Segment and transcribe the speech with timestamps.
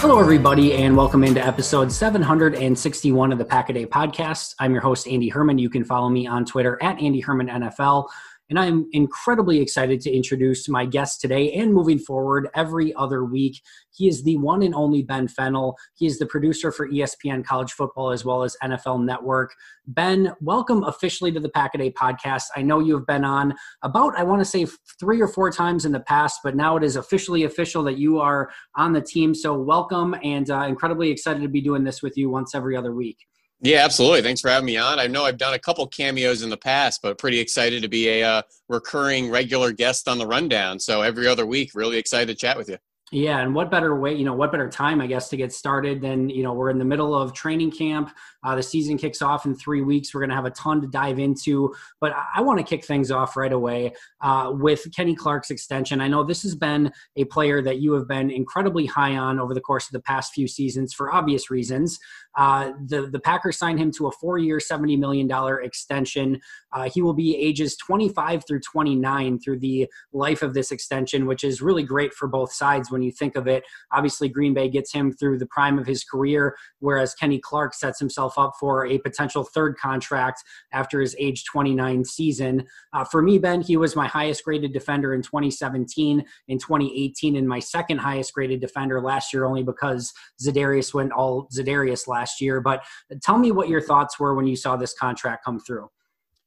[0.00, 4.54] Hello, everybody, and welcome into episode 761 of the Pack a Day Podcast.
[4.60, 5.58] I'm your host, Andy Herman.
[5.58, 8.08] You can follow me on Twitter at Andy Herman NFL.
[8.50, 13.60] And I'm incredibly excited to introduce my guest today and moving forward every other week.
[13.94, 15.76] He is the one and only Ben Fennell.
[15.96, 19.54] He is the producer for ESPN College Football as well as NFL Network.
[19.86, 22.44] Ben, welcome officially to the Pack a Day podcast.
[22.56, 24.66] I know you have been on about, I want to say,
[24.98, 28.18] three or four times in the past, but now it is officially official that you
[28.18, 29.34] are on the team.
[29.34, 32.94] So welcome and uh, incredibly excited to be doing this with you once every other
[32.94, 33.18] week.
[33.60, 34.22] Yeah, absolutely.
[34.22, 35.00] Thanks for having me on.
[35.00, 38.08] I know I've done a couple cameos in the past, but pretty excited to be
[38.08, 40.78] a uh, recurring regular guest on the rundown.
[40.78, 42.78] So every other week, really excited to chat with you.
[43.10, 46.00] Yeah, and what better way, you know, what better time, I guess, to get started
[46.02, 48.14] than, you know, we're in the middle of training camp.
[48.44, 50.14] Uh, the season kicks off in three weeks.
[50.14, 53.10] We're going to have a ton to dive into, but I, want to kick things
[53.10, 56.00] off right away uh, with Kenny Clark's extension.
[56.00, 59.54] I know this has been a player that you have been incredibly high on over
[59.54, 61.98] the course of the past few seasons for obvious reasons.
[62.36, 66.40] Uh, the the Packers signed him to a four-year, seventy million dollar extension.
[66.72, 71.42] Uh, he will be ages 25 through 29 through the life of this extension, which
[71.42, 73.64] is really great for both sides when you think of it.
[73.92, 77.98] Obviously, Green Bay gets him through the prime of his career, whereas Kenny Clark sets
[77.98, 82.66] himself up for a potential third contract after his age 29 season.
[82.92, 87.48] Uh, for me, Ben, he was my highest graded defender in 2017, in 2018, and
[87.48, 90.12] my second highest graded defender last year, only because
[90.42, 92.60] Za'Darius went all Za'Darius last year.
[92.60, 92.82] But
[93.22, 95.88] tell me what your thoughts were when you saw this contract come through.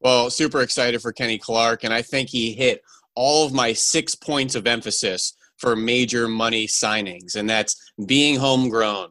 [0.01, 2.81] Well, super excited for Kenny Clark, and I think he hit
[3.15, 9.09] all of my six points of emphasis for major money signings, and that's being homegrown,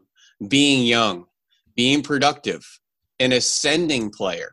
[0.49, 1.27] being young,
[1.81, 2.63] being productive,
[3.21, 4.53] an ascending player,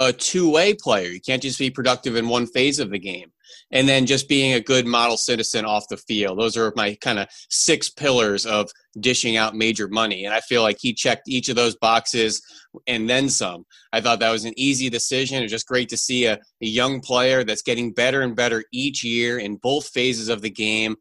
[0.00, 1.08] a two way player.
[1.08, 3.30] You can't just be productive in one phase of the game.
[3.70, 6.40] And then just being a good model citizen off the field.
[6.40, 10.24] Those are my kind of six pillars of dishing out major money.
[10.24, 12.42] And I feel like he checked each of those boxes
[12.88, 13.66] and then some.
[13.92, 15.44] I thought that was an easy decision.
[15.44, 19.04] It's just great to see a, a young player that's getting better and better each
[19.04, 20.96] year in both phases of the game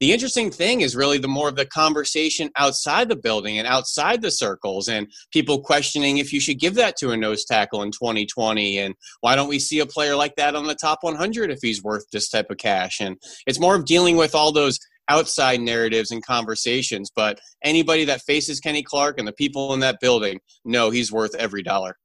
[0.00, 4.22] the interesting thing is really the more of the conversation outside the building and outside
[4.22, 7.90] the circles and people questioning if you should give that to a nose tackle in
[7.90, 11.58] 2020 and why don't we see a player like that on the top 100 if
[11.62, 13.00] he's worth this type of cash?
[13.00, 13.16] And
[13.46, 14.78] it's more of dealing with all those
[15.08, 19.96] outside narratives and conversations but anybody that faces kenny clark and the people in that
[20.02, 21.96] building know he's worth every dollar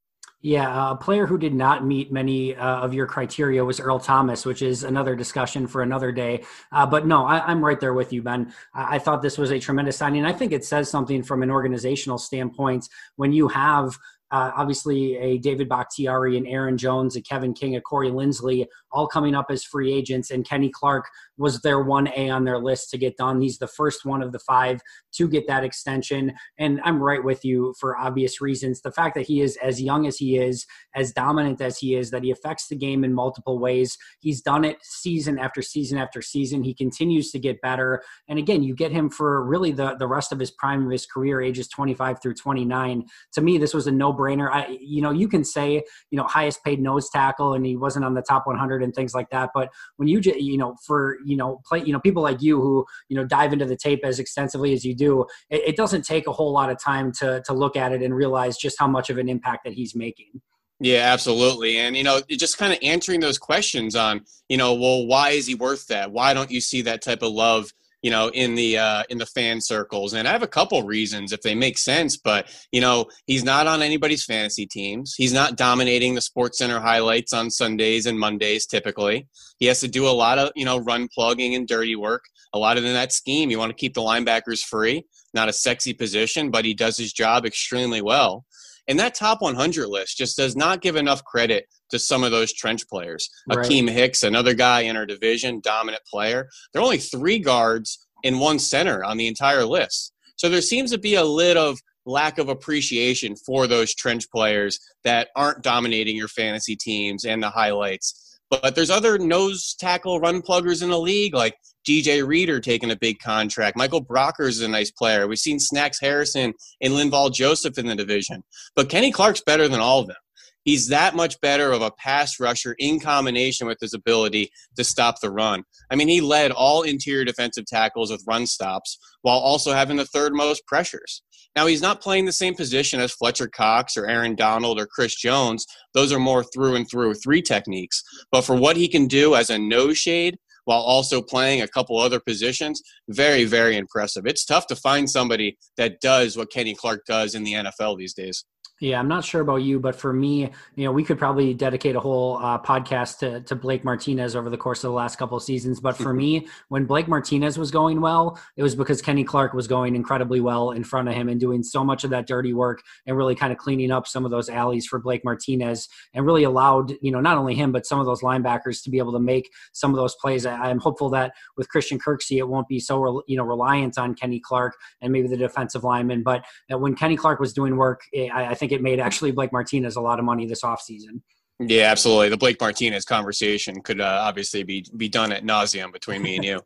[0.45, 4.45] Yeah, a player who did not meet many uh, of your criteria was Earl Thomas,
[4.45, 6.43] which is another discussion for another day.
[6.69, 8.53] Uh, but no, I, am right there with you, Ben.
[8.73, 10.25] I, I, thought this was a tremendous signing.
[10.25, 13.97] I think it says something from an organizational standpoint when you have
[14.33, 19.05] uh, obviously, a David Bakhtiari and Aaron Jones, a Kevin King, a Corey Linsley, all
[19.05, 20.31] coming up as free agents.
[20.31, 21.05] And Kenny Clark
[21.37, 23.41] was their 1A on their list to get done.
[23.41, 24.81] He's the first one of the five
[25.13, 26.33] to get that extension.
[26.57, 28.81] And I'm right with you for obvious reasons.
[28.81, 30.65] The fact that he is as young as he is,
[30.95, 33.97] as dominant as he is, that he affects the game in multiple ways.
[34.19, 36.63] He's done it season after season after season.
[36.63, 38.03] He continues to get better.
[38.27, 41.05] And again, you get him for really the, the rest of his prime of his
[41.05, 43.03] career, ages 25 through 29.
[43.33, 44.49] To me, this was a no brainer.
[44.51, 48.05] I, you know, you can say, you know, highest paid nose tackle and he wasn't
[48.05, 49.49] on the top 100 and things like that.
[49.53, 52.85] But when you, you know, for, you know, play, you know, people like you who,
[53.09, 56.27] you know, dive into the tape as extensively as you do, it, it doesn't take
[56.27, 59.09] a whole lot of time to, to look at it and realize just how much
[59.09, 60.41] of an impact that he's making.
[60.79, 61.77] Yeah, absolutely.
[61.77, 65.47] And, you know, just kind of answering those questions on, you know, well, why is
[65.47, 66.11] he worth that?
[66.11, 67.71] Why don't you see that type of love
[68.03, 70.13] you know in the uh, in the fan circles.
[70.13, 73.65] And i have a couple reasons if they make sense but you know he's not
[73.65, 75.15] on anybody's fantasy teams.
[75.17, 79.27] He's not dominating the SportsCenter highlights on sundays and mondays typically.
[79.57, 82.25] He has to do a lot of you know run plugging and dirty work.
[82.53, 83.49] A lot of in that scheme.
[83.49, 85.05] You want to keep the linebackers free.
[85.33, 88.45] Not a sexy position but he does his job extremely well.
[88.87, 92.51] And that top 100 list just does not give enough credit to some of those
[92.51, 93.29] trench players.
[93.47, 93.59] Right.
[93.59, 96.49] Akiem Hicks, another guy in our division, dominant player.
[96.73, 100.11] There are only three guards in one center on the entire list.
[100.35, 104.79] So there seems to be a little of lack of appreciation for those trench players
[105.03, 108.39] that aren't dominating your fantasy teams and the highlights.
[108.49, 111.55] But there's other nose tackle run pluggers in the league, like
[111.87, 113.77] DJ Reader taking a big contract.
[113.77, 115.27] Michael Brockers is a nice player.
[115.27, 118.43] We've seen Snacks Harrison and Linval Joseph in the division.
[118.75, 120.17] But Kenny Clark's better than all of them.
[120.63, 125.19] He's that much better of a pass rusher in combination with his ability to stop
[125.19, 125.63] the run.
[125.91, 130.05] I mean, he led all interior defensive tackles with run stops while also having the
[130.05, 131.21] third most pressures.
[131.55, 135.15] Now, he's not playing the same position as Fletcher Cox or Aaron Donald or Chris
[135.15, 135.67] Jones.
[135.93, 138.01] Those are more through and through three techniques.
[138.31, 141.97] But for what he can do as a nose shade while also playing a couple
[141.97, 144.25] other positions, very, very impressive.
[144.25, 148.13] It's tough to find somebody that does what Kenny Clark does in the NFL these
[148.13, 148.45] days.
[148.83, 151.95] Yeah, I'm not sure about you, but for me, you know, we could probably dedicate
[151.95, 155.37] a whole uh, podcast to, to Blake Martinez over the course of the last couple
[155.37, 155.79] of seasons.
[155.79, 159.69] But for me, when Blake Martinez was going well, it was because Kenny Clark was
[159.69, 162.83] going incredibly well in front of him and doing so much of that dirty work
[163.05, 166.43] and really kind of cleaning up some of those alleys for Blake Martinez and really
[166.43, 169.19] allowed, you know, not only him, but some of those linebackers to be able to
[169.19, 170.45] make some of those plays.
[170.45, 174.13] I, am hopeful that with Christian Kirksey, it won't be so, you know, reliant on
[174.13, 176.21] Kenny Clark and maybe the defensive lineman.
[176.21, 179.95] But when Kenny Clark was doing work, I, I think it made actually Blake Martinez
[179.95, 181.21] a lot of money this offseason.
[181.59, 182.29] Yeah, absolutely.
[182.29, 186.43] The Blake Martinez conversation could uh, obviously be be done at nauseum between me and
[186.43, 186.61] you.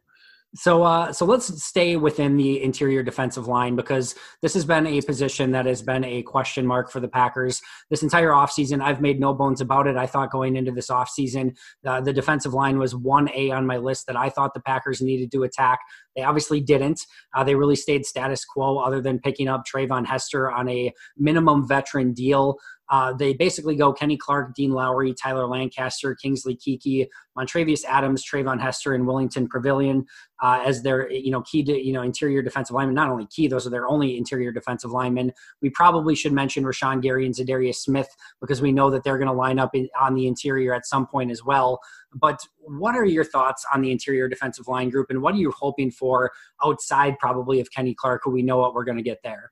[0.55, 5.01] So, uh, so let's stay within the interior defensive line because this has been a
[5.01, 8.81] position that has been a question mark for the Packers this entire offseason.
[8.81, 9.97] I've made no bones about it.
[9.97, 11.55] I thought going into this offseason,
[11.85, 15.31] uh, the defensive line was 1A on my list that I thought the Packers needed
[15.33, 15.79] to attack.
[16.15, 17.01] They obviously didn't.
[17.35, 21.67] Uh, they really stayed status quo other than picking up Treyvon Hester on a minimum
[21.67, 22.55] veteran deal.
[22.89, 27.07] Uh, they basically go Kenny Clark, Dean Lowry, Tyler Lancaster, Kingsley Keke,
[27.37, 30.05] Montravius Adams, Treyvon Hester, and Willington Previlon
[30.41, 32.95] uh, as their you know key to you know interior defensive linemen.
[32.95, 35.33] Not only key; those are their only interior defensive linemen.
[35.61, 38.09] We probably should mention Rashan Gary and Za'Darius Smith
[38.39, 41.07] because we know that they're going to line up in, on the interior at some
[41.07, 41.79] point as well.
[42.13, 45.51] But what are your thoughts on the interior defensive line group, and what are you
[45.51, 46.31] hoping for
[46.63, 49.51] outside probably of Kenny Clark, who we know what we're going to get there?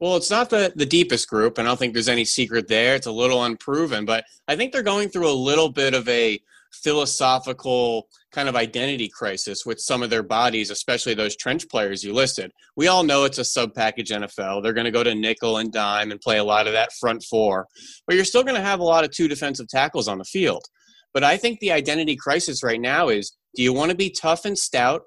[0.00, 1.58] Well, it's not the, the deepest group.
[1.58, 2.94] And I don't think there's any secret there.
[2.94, 6.40] It's a little unproven, but I think they're going through a little bit of a
[6.82, 12.12] philosophical kind of identity crisis with some of their bodies, especially those trench players you
[12.12, 12.50] listed.
[12.76, 14.62] We all know it's a sub package NFL.
[14.62, 17.22] They're going to go to nickel and dime and play a lot of that front
[17.22, 17.68] four,
[18.06, 20.64] but you're still going to have a lot of two defensive tackles on the field.
[21.12, 24.44] But I think the identity crisis right now is do you want to be tough
[24.44, 25.02] and stout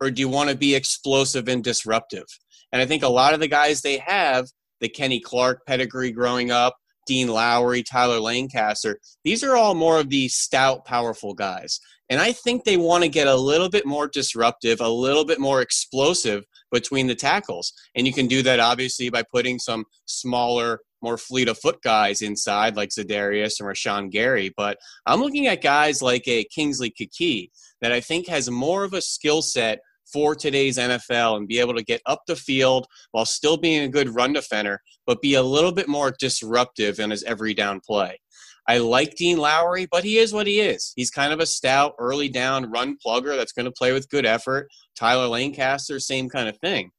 [0.00, 2.26] or do you want to be explosive and disruptive?
[2.72, 4.46] And I think a lot of the guys they have,
[4.80, 10.10] the Kenny Clark pedigree growing up, Dean Lowry, Tyler Lancaster, these are all more of
[10.10, 11.80] the stout, powerful guys.
[12.10, 15.40] And I think they want to get a little bit more disruptive, a little bit
[15.40, 17.72] more explosive between the tackles.
[17.94, 22.22] And you can do that obviously by putting some smaller, more fleet of foot guys
[22.22, 24.52] inside like Za'Darius and Rashan Gary.
[24.56, 28.94] But I'm looking at guys like a Kingsley Keke that I think has more of
[28.94, 29.80] a skill set
[30.12, 33.88] for today's NFL and be able to get up the field while still being a
[33.88, 38.18] good run defender, but be a little bit more disruptive in his every down play.
[38.68, 40.92] I like Dean Lowry, but he is what he is.
[40.94, 44.26] He's kind of a stout, early down run plugger that's going to play with good
[44.26, 44.68] effort.
[44.94, 46.90] Tyler Lancaster, same kind of thing.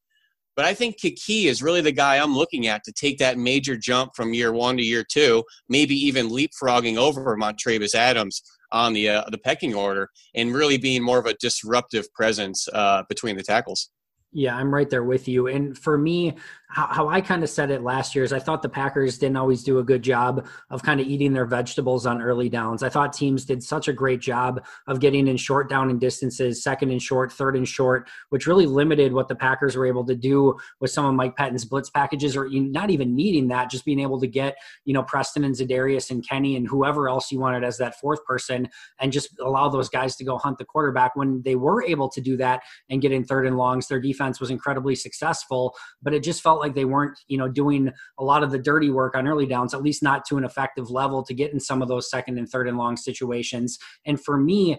[0.56, 3.78] But I think Keke is really the guy I'm looking at to take that major
[3.78, 9.10] jump from year one to year two, maybe even leapfrogging over Montravius Adams on the
[9.10, 13.44] uh, the pecking order, and really being more of a disruptive presence uh, between the
[13.44, 13.90] tackles.
[14.32, 15.48] Yeah, I'm right there with you.
[15.48, 16.36] And for me,
[16.72, 19.38] how, how I kind of said it last year is I thought the Packers didn't
[19.38, 22.84] always do a good job of kind of eating their vegetables on early downs.
[22.84, 26.62] I thought teams did such a great job of getting in short down and distances,
[26.62, 30.16] second and short, third and short, which really limited what the Packers were able to
[30.16, 34.00] do with some of Mike Pettine's blitz packages, or not even needing that, just being
[34.00, 37.64] able to get you know Preston and Za'Darius and Kenny and whoever else you wanted
[37.64, 41.16] as that fourth person, and just allow those guys to go hunt the quarterback.
[41.16, 42.62] When they were able to do that
[42.92, 45.74] and get in third and longs, their defense was incredibly successful,
[46.04, 48.60] but it just felt felt like they weren't, you know, doing a lot of the
[48.60, 51.60] dirty work on early downs, at least not to an effective level to get in
[51.60, 53.78] some of those second and third and long situations.
[54.06, 54.78] And for me,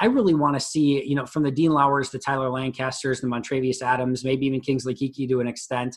[0.00, 3.26] I really want to see, you know, from the Dean Lowrys, the Tyler Lancasters, the
[3.26, 5.96] Montravius Adams, maybe even Kingsley Keke to an extent.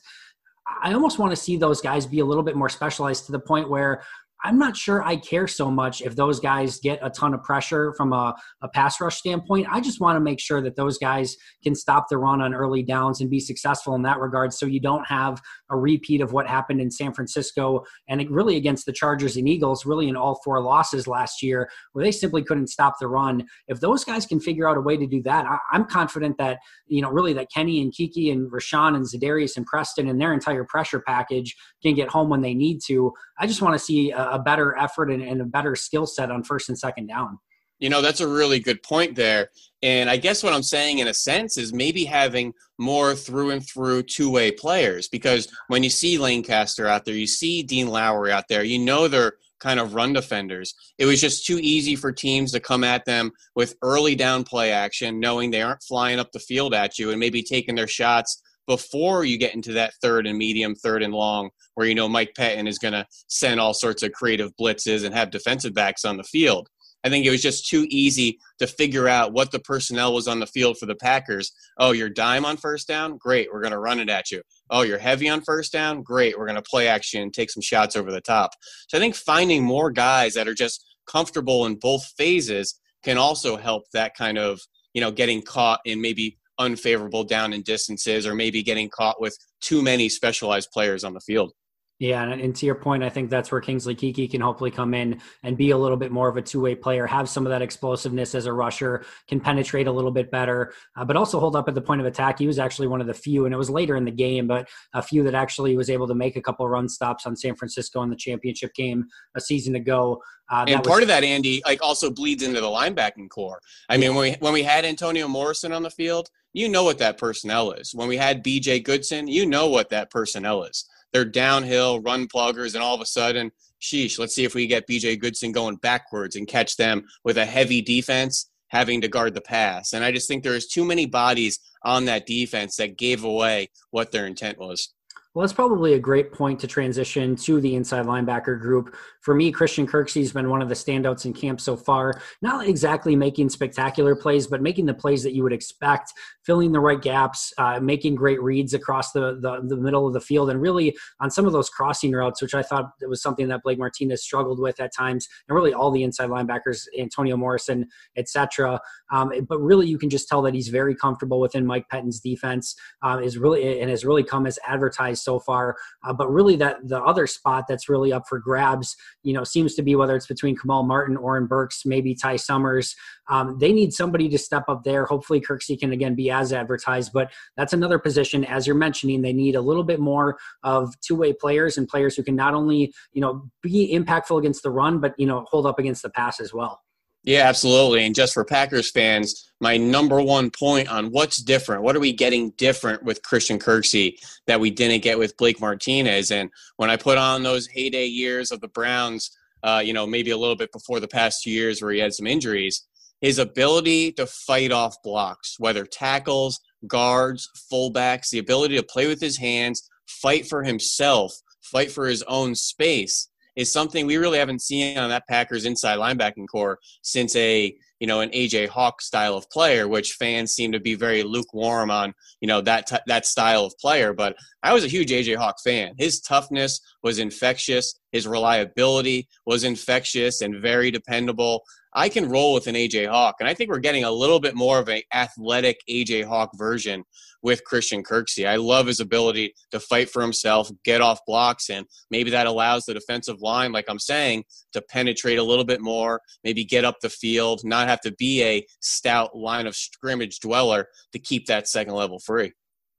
[0.81, 3.39] I almost want to see those guys be a little bit more specialized to the
[3.39, 4.03] point where
[4.43, 7.93] I'm not sure I care so much if those guys get a ton of pressure
[7.97, 9.67] from a, a pass rush standpoint.
[9.69, 12.83] I just want to make sure that those guys can stop the run on early
[12.83, 15.41] downs and be successful in that regard so you don't have
[15.71, 19.85] a repeat of what happened in San Francisco and really against the Chargers and Eagles,
[19.85, 23.43] really in all four losses last year, where they simply couldn't stop the run.
[23.67, 26.59] If those guys can figure out a way to do that, I, am confident that,
[26.87, 30.33] you know, really that Kenny and Keke and Rashan and Za'Darius and Preston and their
[30.33, 33.11] entire pressure package can get home when they need to.
[33.39, 36.31] I just want to see a, a better effort and, and a better skill set
[36.31, 37.39] on first and second down.
[37.79, 39.49] You know, that's a really good point there.
[39.83, 43.65] And I guess what I'm saying in a sense is maybe having more through and
[43.65, 48.31] through two way players because when you see Lancaster out there, you see Dean Lowry
[48.31, 50.75] out there, you know they're kind of run defenders.
[50.97, 54.71] It was just too easy for teams to come at them with early down play
[54.71, 58.41] action, knowing they aren't flying up the field at you and maybe taking their shots
[58.67, 62.33] before you get into that third and medium, third and long, where you know Mike
[62.37, 66.17] Pettine is going to send all sorts of creative blitzes and have defensive backs on
[66.17, 66.69] the field.
[67.03, 70.39] I think it was just too easy to figure out what the personnel was on
[70.39, 71.53] the field for the Packers.
[71.77, 73.17] Oh, you're dime on first down?
[73.17, 74.41] Great, we're going to run it at you.
[74.69, 76.01] Oh, you're heavy on first down?
[76.01, 78.51] Great, we're going to play action and take some shots over the top.
[78.89, 83.55] So I think finding more guys that are just comfortable in both phases can also
[83.55, 84.59] help that kind of,
[84.93, 89.37] you know, getting caught in maybe unfavorable down in distances or maybe getting caught with
[89.61, 91.53] too many specialized players on the field.
[91.99, 94.93] Yeah, and, and, to your point, I think that's where Kingsley Keke can hopefully come
[94.93, 97.63] in and be a little bit more of a two-way player, have some of that
[97.63, 101.67] explosiveness as a rusher, can penetrate a little bit better, uh, but also hold up
[101.67, 102.37] at the point of attack.
[102.37, 104.69] He was actually one of the few, and it was later in the game, but
[104.93, 108.03] a few that actually was able to make a couple run stops on San Francisco
[108.03, 110.21] in the championship game a season ago.
[110.51, 113.59] Uh, and part was- of that, Andy, like also bleeds into the linebacking corps.
[113.89, 116.99] I mean, when we when we had Antonio Morrison on the field, you know what
[116.99, 117.95] that personnel is.
[117.95, 118.81] When we had B.J.
[118.81, 123.05] Goodson, you know what that personnel is they're downhill run pluggers, and all of a
[123.05, 127.37] sudden, sheesh, let's see if we get BJ Goodson going backwards and catch them with
[127.37, 129.93] a heavy defense having to guard the pass.
[129.93, 134.11] And I just think there's too many bodies on that defense that gave away what
[134.11, 134.93] their intent was.
[135.37, 138.95] Well, that's probably a great point to transition to the inside linebacker group.
[139.21, 142.19] For me, Christian Kirksey's been one of the standouts in camp so far.
[142.41, 146.11] Not exactly making spectacular plays, but making the plays that you would expect,
[146.43, 150.19] filling the right gaps, uh, making great reads across the, the, the middle of the
[150.19, 153.61] field, and really on some of those crossing routes, which I thought was something that
[153.61, 158.81] Blake Martinez struggled with at times, and really all the inside linebackers, Antonio Morrison, etc.
[159.11, 162.75] Um, but really, you can just tell that he's very comfortable within Mike Pettine's defense.
[163.03, 165.75] Uh, is really and has really come as advertised so far.
[166.05, 169.75] Uh, but really, that the other spot that's really up for grabs, you know, seems
[169.75, 172.95] to be whether it's between Kamal Martin, Oren Burks, maybe Ty Summers.
[173.29, 175.05] Um, they need somebody to step up there.
[175.05, 177.11] Hopefully, Kirksey can again be as advertised.
[177.13, 181.33] But that's another position, as you're mentioning, they need a little bit more of two-way
[181.33, 185.13] players and players who can not only you know be impactful against the run, but
[185.17, 186.81] you know hold up against the pass as well.
[187.27, 188.05] Yeah, absolutely.
[188.05, 192.13] And just for Packers fans, my number one point on what's different, what are we
[192.13, 194.13] getting different with Christian Kirksey
[194.45, 196.31] that we didn't get with Blake Martinez?
[196.31, 199.29] And when I put on those heyday years of the Browns,
[199.61, 202.13] uh, you know, maybe a little bit before the past two years where he had
[202.13, 202.87] some injuries,
[203.19, 209.19] his ability to fight off blocks, whether tackles, guards, fullbacks, the ability to play with
[209.19, 214.61] his hands, fight for himself, fight for his own space is something we really haven't
[214.61, 219.35] seen on that Packers inside linebacking corps since a you know, an AJ Hawk style
[219.35, 223.25] of player, which fans seem to be very lukewarm on, you know, that t- that
[223.25, 224.13] style of player.
[224.13, 225.95] But I was a huge AJ Hawk fan.
[225.97, 227.99] His toughness was infectious.
[228.11, 231.63] His reliability was infectious and very dependable.
[231.97, 234.53] I can roll with an AJ Hawk, and I think we're getting a little bit
[234.53, 237.03] more of an athletic AJ Hawk version
[237.41, 238.47] with Christian Kirksey.
[238.47, 242.85] I love his ability to fight for himself, get off blocks, and maybe that allows
[242.85, 246.97] the defensive line, like I'm saying, to penetrate a little bit more, maybe get up
[247.01, 251.67] the field, not have to be a stout line of scrimmage dweller to keep that
[251.67, 252.53] second level free.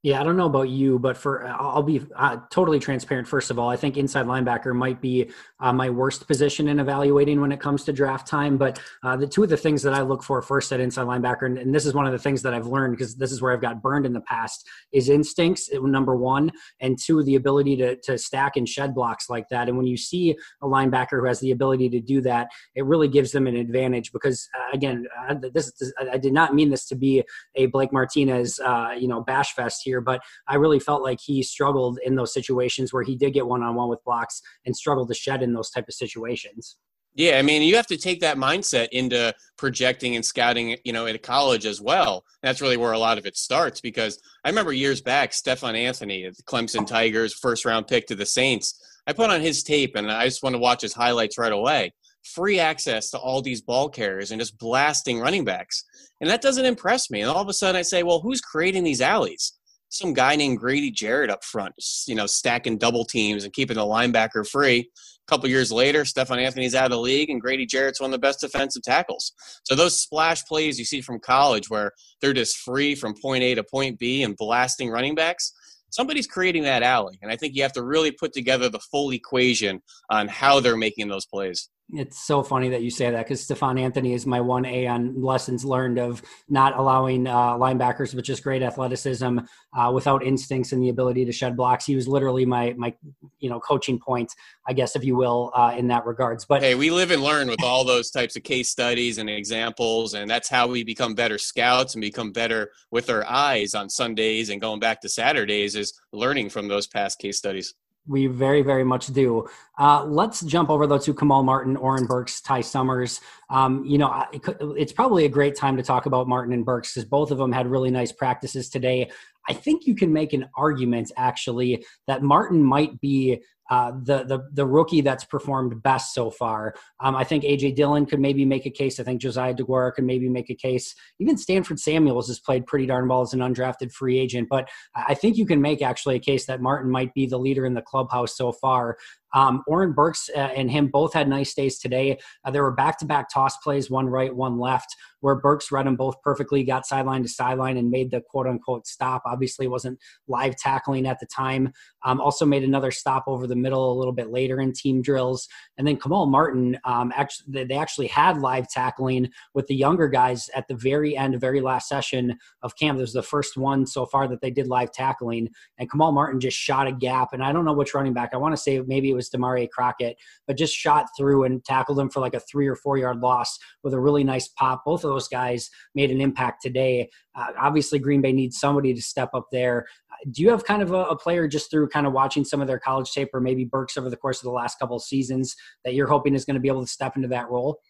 [0.05, 3.27] Yeah, I don't know about you, but for I'll be uh, totally transparent.
[3.27, 5.29] First of all, I think inside linebacker might be
[5.59, 8.57] uh, my worst position in evaluating when it comes to draft time.
[8.59, 11.47] But uh, the two of the things that I look for first at inside linebacker,
[11.47, 13.53] and, and this is one of the things that I've learned because this is where
[13.53, 17.97] I've got burned in the past, is instincts number one, and two the ability to
[17.97, 19.69] to stack and shed blocks like that.
[19.69, 23.09] And when you see a linebacker who has the ability to do that, it really
[23.09, 24.13] gives them an advantage.
[24.13, 27.25] Because uh, again, uh, this, this, I did not mean this to be
[27.57, 31.43] a Blake Martinez, uh, you know, bash fest here, but I really felt like he
[31.43, 35.09] struggled in those situations where he did get one on one with blocks and struggled
[35.09, 36.77] to shed in those type of situations.
[37.19, 41.07] Yeah, I mean, you have to take that mindset into projecting and scouting, you know,
[41.07, 42.25] at college as well.
[42.45, 46.29] That's really where a lot of it starts because I remember years back, Stephone Anthony,
[46.29, 48.81] the Clemson Tigers, first round pick to the Saints.
[49.09, 51.93] I put on his tape and I just want to watch his highlights right away.
[52.23, 55.83] Free access to all these ball carriers and just blasting running backs.
[56.21, 57.23] And that doesn't impress me.
[57.23, 59.58] And all of a sudden I say, well, who's creating these alleys?
[59.89, 61.75] Some guy named Grady Jarrett up front,
[62.07, 64.91] you know, stacking double teams and keeping the linebacker free.
[64.91, 68.13] A couple years later, Stephone Anthony's out of the league, and Grady Jarrett's one of
[68.13, 69.33] the best defensive tackles.
[69.65, 73.55] So those splash plays you see from college, where they're just free from point A
[73.55, 75.53] to point B and blasting running backs,
[75.91, 79.13] somebody's creating that alley, and I think you have to really put together the full
[79.13, 79.81] equation
[80.11, 83.79] on how they're making those plays it's so funny that you say that because Stephone
[83.79, 88.43] Anthony is my one A on lessons learned of not allowing uh, linebackers with just
[88.43, 89.39] great athleticism
[89.77, 91.87] uh, without instincts and the ability to shed blocks.
[91.87, 92.95] He was literally my my
[93.39, 94.33] you know coaching point,
[94.67, 96.45] I guess if you will, uh, in that regards.
[96.45, 100.13] But hey, we live and learn with all those types of case studies and examples,
[100.15, 104.51] and that's how we become better scouts and become better with our eyes on Sundays
[104.51, 107.75] and going back to Saturdays is learning from those past case studies.
[108.09, 109.47] We very, very much do.
[109.79, 113.21] Uh, let's jump over though to Kamal Martin, Oren Burks, Ty Summers.
[113.51, 117.09] Um, you know, it's probably a great time to talk about Martin and Burks because
[117.09, 119.11] both of them had really nice practices today.
[119.49, 124.49] I think you can make an argument actually that Martin might be uh, the the
[124.53, 126.75] the rookie that's performed best so far.
[127.01, 128.99] Um, I think AJ Dillon could maybe make a case.
[128.99, 130.95] I think Josiah Deguara could maybe make a case.
[131.19, 134.49] Even Stanford Samuels has played pretty darn well as an undrafted free agent.
[134.49, 137.67] But I think you can make actually a case that Martin might be the leader
[137.67, 138.97] in the clubhouse so far.
[139.35, 142.19] Um, Oren Burks uh, and him both had nice days today.
[142.45, 145.87] Uh, there were back to back toss plays, one right, one left, where Burks read
[145.87, 149.23] them both perfectly, got sideline to sideline, and made the quote unquote stop.
[149.27, 151.73] Obviously, wasn't live tackling at the time.
[152.05, 155.49] Um, also made another stop over the middle a little bit later in team drills.
[155.77, 160.49] And then Kamal Martin, um, actually, they actually had live tackling with the younger guys
[160.55, 162.99] at the very end, very last session of camp.
[162.99, 165.49] This was the first one so far that they did live tackling.
[165.79, 167.33] And Kamal Martin just shot a gap.
[167.33, 168.31] And I don't know which running back.
[168.33, 171.99] I want to say maybe it was Damarea Crockett, but just shot through and tackled
[171.99, 174.85] him for like a three or four yard loss with a really nice pop.
[174.85, 177.11] Both of those guys made an impact today.
[177.35, 179.87] Uh, obviously, Green Bay needs somebody to step up there.
[180.11, 182.61] Uh, do you have kind of a, a, player just through kind of watching some
[182.61, 185.03] of their college tape or maybe Burks over the course of the last couple of
[185.03, 185.55] seasons
[185.85, 187.81] that you're hoping is going to be able to step into that role?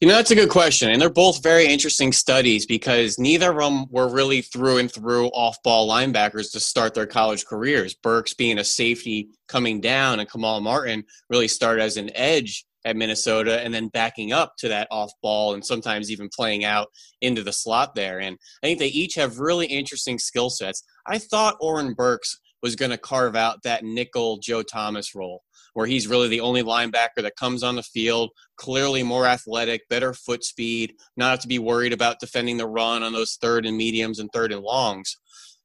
[0.00, 0.90] You know, that's a good question.
[0.90, 5.28] And they're both very interesting studies because neither of them were really through and through
[5.28, 7.94] off ball linebackers to start their college careers.
[7.94, 12.94] Burks being a safety coming down, and Kamal Martin really started as an edge at
[12.94, 16.88] Minnesota and then backing up to that off ball and sometimes even playing out
[17.22, 18.20] into the slot there.
[18.20, 20.84] And I think they each have really interesting skill sets.
[21.06, 25.42] I thought Oren Burks was going to carve out that nickel Joe Thomas role
[25.76, 30.14] where he's really the only linebacker that comes on the field, clearly more athletic, better
[30.14, 33.76] foot speed, not have to be worried about defending the run on those third and
[33.76, 35.18] mediums and third and longs.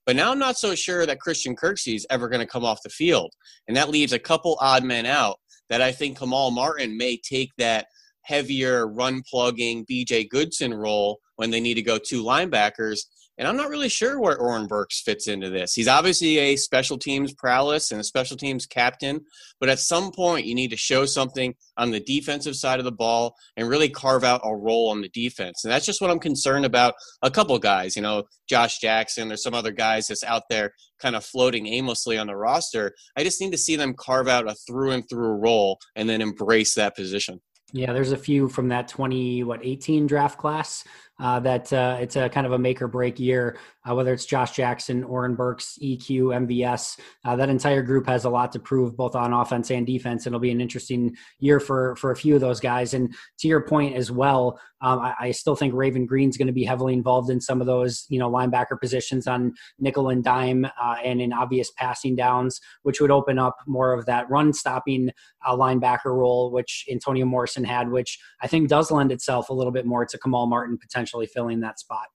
[0.06, 2.84] But now I'm not so sure that Christian Kirksey is ever going to come off
[2.84, 3.32] the field.
[3.70, 5.38] And that leaves a couple odd men out
[5.70, 7.86] that I think Kamal Martin may take that
[8.24, 13.06] heavier run plugging BJ Goodson role when they need to go two linebackers
[13.42, 15.74] and I'm not really sure where Oren Burks fits into this.
[15.74, 19.22] He's obviously a special teams prowess and a special teams captain,
[19.60, 22.92] but at some point you need to show something on the defensive side of the
[22.92, 25.64] ball and really carve out a role on the defense.
[25.64, 26.94] And that's just what I'm concerned about.
[27.24, 31.16] A couple guys, you know, Josh Jackson, there's some other guys that's out there kind
[31.16, 32.94] of floating aimlessly on the roster.
[33.18, 36.22] I just need to see them carve out a through and through role and then
[36.22, 37.42] embrace that position.
[37.74, 40.84] Yeah, there's a few from that 20 what 18 draft class
[41.22, 43.58] uh, that uh, it's a kind of a make or break year,
[43.88, 47.00] uh, whether it's Josh Jackson, Oren Burks, EQ, MVS.
[47.24, 50.26] Uh, that entire group has a lot to prove both on offense and defense.
[50.26, 52.96] It'll be an interesting year for for a few of those guys.
[52.96, 56.54] And to your point as well, um, I, I, still think Raven Greene's going to
[56.54, 60.66] be heavily involved in some of those you know linebacker positions on nickel and dime
[60.66, 65.12] uh, and in obvious passing downs, which would open up more of that run stopping
[65.46, 69.72] uh, linebacker role, which Antonio Morrison had, which I think does lend itself a little
[69.72, 72.08] bit more to Kamal Martin potential potentially filling that spot.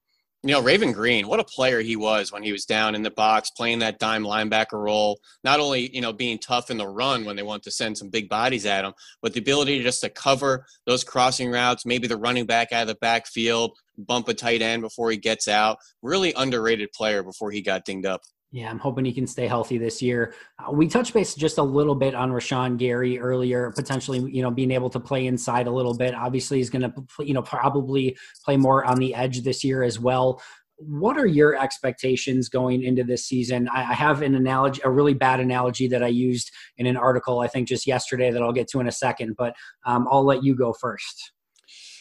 [0.43, 3.11] You know, Raven Greene, what a player he was when he was down in the
[3.11, 5.19] box, playing that dime linebacker role.
[5.43, 8.11] Not only, you know, being tough in the run when they want to send some
[8.11, 12.17] big bodies at him, but the ability just to cover those crossing routes, maybe the
[12.17, 15.79] running back out of the backfield, bump a tight end before he gets out.
[16.01, 18.21] Really underrated player before he got dinged up.
[18.57, 20.33] Yeah, I'm hoping he can stay healthy this year.
[20.59, 24.51] Uh, we touched base just a little bit on Rashan Gary earlier, potentially, you know,
[24.51, 26.15] being able to play inside a little bit.
[26.15, 28.17] Obviously, he's going to, you know, probably
[28.47, 30.41] play more on the edge this year as well.
[30.77, 33.69] What are your expectations going into this season?
[33.69, 37.41] I, I have an analogy, a really bad analogy that I used in an article,
[37.41, 40.43] I think just yesterday, that I'll get to in a second, but um, I'll let
[40.43, 41.31] you go first.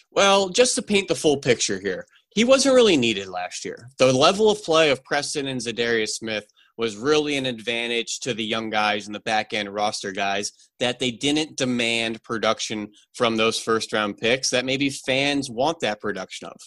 [0.09, 3.89] Well, just to paint the full picture here, he wasn't really needed last year.
[3.97, 6.45] The level of play of Preston and Za'Darius Smith
[6.77, 10.99] was really an advantage to the young guys and the back end roster guys that
[10.99, 16.49] they didn't demand production from those first round picks that maybe fans want that production
[16.49, 16.57] of.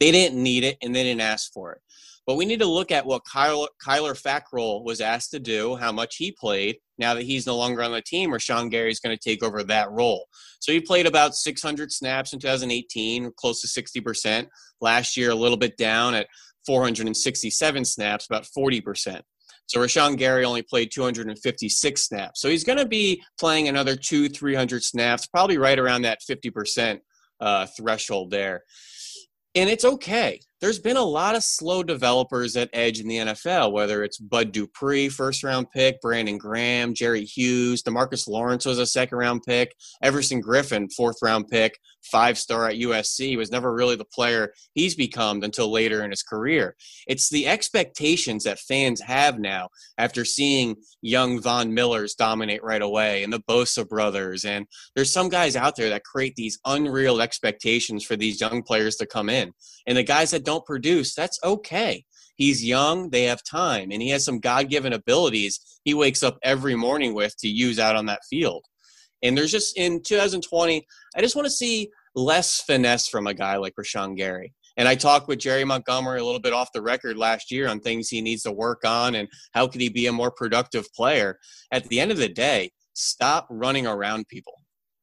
[0.00, 1.82] They didn't need it and they didn't ask for it.
[2.26, 5.90] But we need to look at what Kyler, Kyler Fackrell was asked to do, how
[5.90, 6.76] much he played.
[6.98, 9.62] Now that he's no longer on the team, Rashan Gary is going to take over
[9.64, 10.26] that role.
[10.60, 14.46] So he played about 600 snaps in 2018, close to 60%.
[14.80, 16.26] Last year, a little bit down at
[16.66, 19.22] 467 snaps, about 40%.
[19.66, 22.40] So Rashan Gary only played 256 snaps.
[22.40, 27.00] So he's going to be playing another two, 300 snaps, probably right around that 50%
[27.40, 28.64] uh, threshold there.
[29.54, 33.72] And it's okay there's been a lot of slow developers at edge in the NFL,
[33.72, 38.86] whether it's Bud Dupree, first round pick, Brandon Graham, Jerry Hughes, Demarcus Lawrence was a
[38.86, 43.96] second round pick, Everson Griffen, fourth round pick, five star at USC, was never really
[43.96, 46.76] the player he's become until later in his career.
[47.06, 53.22] It's the expectations that fans have now after seeing young Von Millers dominate right away
[53.22, 54.44] and the Bosa brothers.
[54.44, 58.96] And there's some guys out there that create these unreal expectations for these young players
[58.96, 59.52] to come in.
[59.86, 62.04] And the guys that don't produce, that's okay.
[62.36, 66.38] He's young, they have time, and he has some God given abilities he wakes up
[66.42, 68.64] every morning with to use out on that field.
[69.22, 70.86] And there's just in 2020,
[71.16, 74.52] I just want to see less finesse from a guy like Rashan Gary.
[74.76, 77.80] And I talked with Jerry Montgomery a little bit off the record last year on
[77.80, 81.38] things he needs to work on and how could he be a more productive player.
[81.70, 84.54] At the end of the day, stop running around people.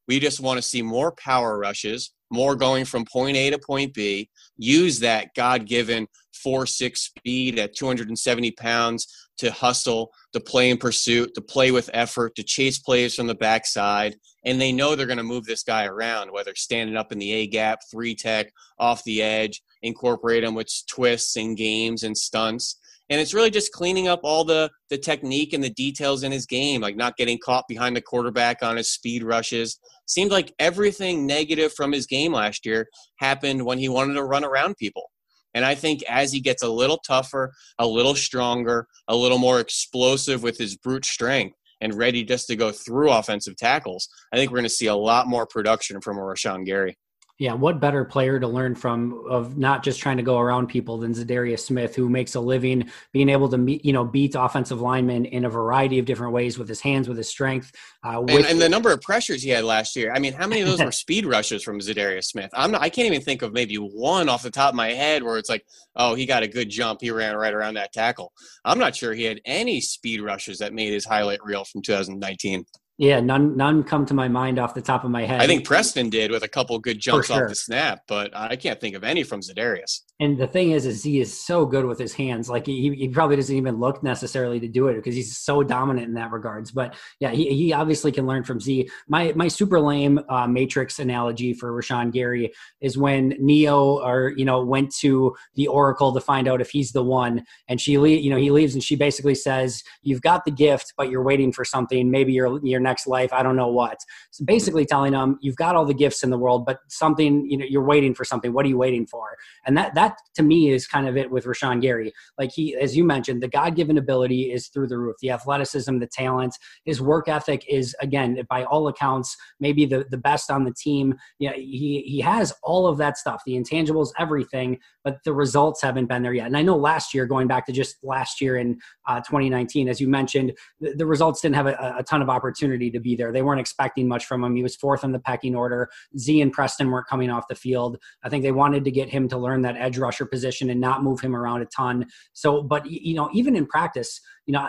[0.07, 3.93] We just want to see more power rushes, more going from point A to point
[3.93, 10.69] B, use that God given 4 6 speed at 270 pounds to hustle, to play
[10.69, 14.15] in pursuit, to play with effort, to chase plays from the backside.
[14.45, 17.31] And they know they're going to move this guy around, whether standing up in the
[17.33, 22.77] A gap, three tech, off the edge, incorporate him with twists and games and stunts
[23.09, 26.45] and it's really just cleaning up all the the technique and the details in his
[26.45, 29.79] game like not getting caught behind the quarterback on his speed rushes.
[30.05, 32.87] Seemed like everything negative from his game last year
[33.19, 35.11] happened when he wanted to run around people.
[35.53, 39.59] And i think as he gets a little tougher a little stronger a little more
[39.59, 44.51] explosive with his brute strength and ready just to go through offensive tackles i think
[44.51, 46.95] we're going to see a lot more production from a rashan gary
[47.39, 50.97] yeah, what better player to learn from of not just trying to go around people
[50.97, 54.81] than Za'Darius Smith, who makes a living being able to meet, you know beat offensive
[54.81, 57.71] linemen in a variety of different ways with his hands, with his strength.
[58.03, 60.11] Uh, and, and, the number of pressures he had last year.
[60.11, 62.49] I mean, how many of those were speed rushes from Za'Darius Smith?
[62.53, 65.21] I'm not, I can't even think of maybe one off the top of my head
[65.21, 65.63] where it's like,
[65.95, 68.33] oh, he got a good jump, he ran right around that tackle.
[68.65, 72.65] I'm not sure he had any speed rushes that made his highlight reel from 2019.
[72.97, 75.39] Yeah, none none come to my mind off the top of my head.
[75.39, 77.43] I think Preston did with a couple good jumps sure.
[77.43, 80.01] off the snap, but I can't think of any from Za'Darius.
[80.19, 82.49] And the thing is, is he is so good with his hands.
[82.49, 86.07] Like he, he probably doesn't even look necessarily to do it because he's so dominant
[86.07, 86.71] in that regards.
[86.71, 88.89] But yeah, he, he obviously can learn from Z.
[89.07, 92.51] My my super lame uh, matrix analogy for Rashan Gary
[92.81, 96.91] is when Neo or you know went to the Oracle to find out if he's
[96.91, 100.45] the one, and she le- you know he leaves and she basically says, "You've got
[100.45, 102.09] the gift, but you're waiting for something.
[102.09, 103.31] Maybe you're you're next life.
[103.31, 103.99] I don't know what.
[104.31, 107.57] So basically telling him you've got all the gifts in the world, but something, you
[107.57, 108.53] know, you're waiting for something.
[108.53, 109.37] What are you waiting for?
[109.65, 112.13] And that, that to me is kind of it with Rashan Gary.
[112.37, 115.15] Like he, as you mentioned, the God given ability is through the roof.
[115.21, 120.17] The athleticism, the talent, his work ethic is, again, by all accounts, maybe the, the
[120.17, 121.15] best on the team.
[121.39, 126.07] Yeah, he, he has all of that stuff, the intangibles, everything, but the results haven't
[126.07, 126.47] been there yet.
[126.47, 130.01] And I know last year, going back to just last year in uh, 2019, as
[130.01, 133.31] you mentioned, the, the results didn't have a, a, ton of opportunity to be there.
[133.31, 134.55] They weren't expecting much from him.
[134.55, 135.89] He was fourth in the pecking order.
[136.17, 137.97] Z and Preston weren't coming off the field.
[138.23, 141.03] I think they wanted to get him to learn that edge rusher position and not
[141.03, 142.05] move him around a ton.
[142.33, 144.67] So, but you know, even in practice, you know,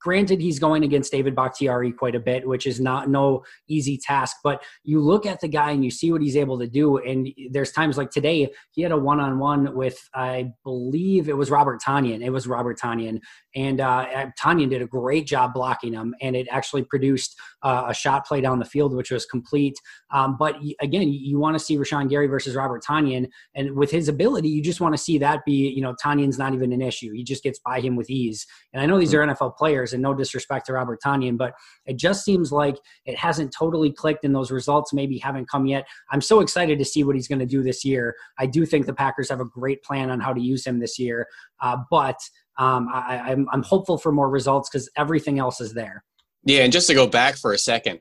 [0.00, 4.38] granted he's going against David Bakhtiari quite a bit, which is not no easy task.
[4.42, 6.98] But you look at the guy and you see what he's able to do.
[6.98, 11.36] And there's times like today he had a one on one with I believe it
[11.36, 12.24] was Robert Tonyan.
[12.24, 13.20] It was Robert Tonyan,
[13.54, 17.94] and uh, Tonyan did a great job blocking him, and it actually produced uh, a
[17.94, 19.78] shot play down the field, which was complete.
[20.12, 24.08] Um, but again, you want to see Rashan Gary versus Robert Tonyan, and with his
[24.08, 25.68] ability, you just want to see that be.
[25.68, 28.46] You know, Tonyan's not even an issue; he just gets by him with ease.
[28.72, 31.54] And I know these are NFL players, and no disrespect to Robert Tonyan, but
[31.86, 35.86] it just seems like it hasn't totally clicked, and those results maybe haven't come yet.
[36.10, 38.14] I'm so excited to see what he's going to do this year.
[38.38, 40.98] I do think the Packers have a great plan on how to use him this
[40.98, 41.26] year,
[41.60, 42.18] uh, but
[42.58, 46.04] um, I, I'm, I'm hopeful for more results because everything else is there.
[46.44, 47.98] Yeah, and just to go back for a second,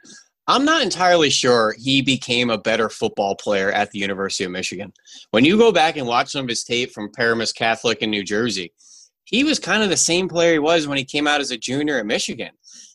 [0.48, 4.94] I'm not entirely sure he became a better football player at the University of Michigan.
[5.32, 8.24] When you go back and watch some of his tape from Paramus Catholic in New
[8.24, 8.74] Jersey,
[9.32, 11.58] he was kind of the same player he was when he came out as a
[11.58, 12.52] junior at Michigan.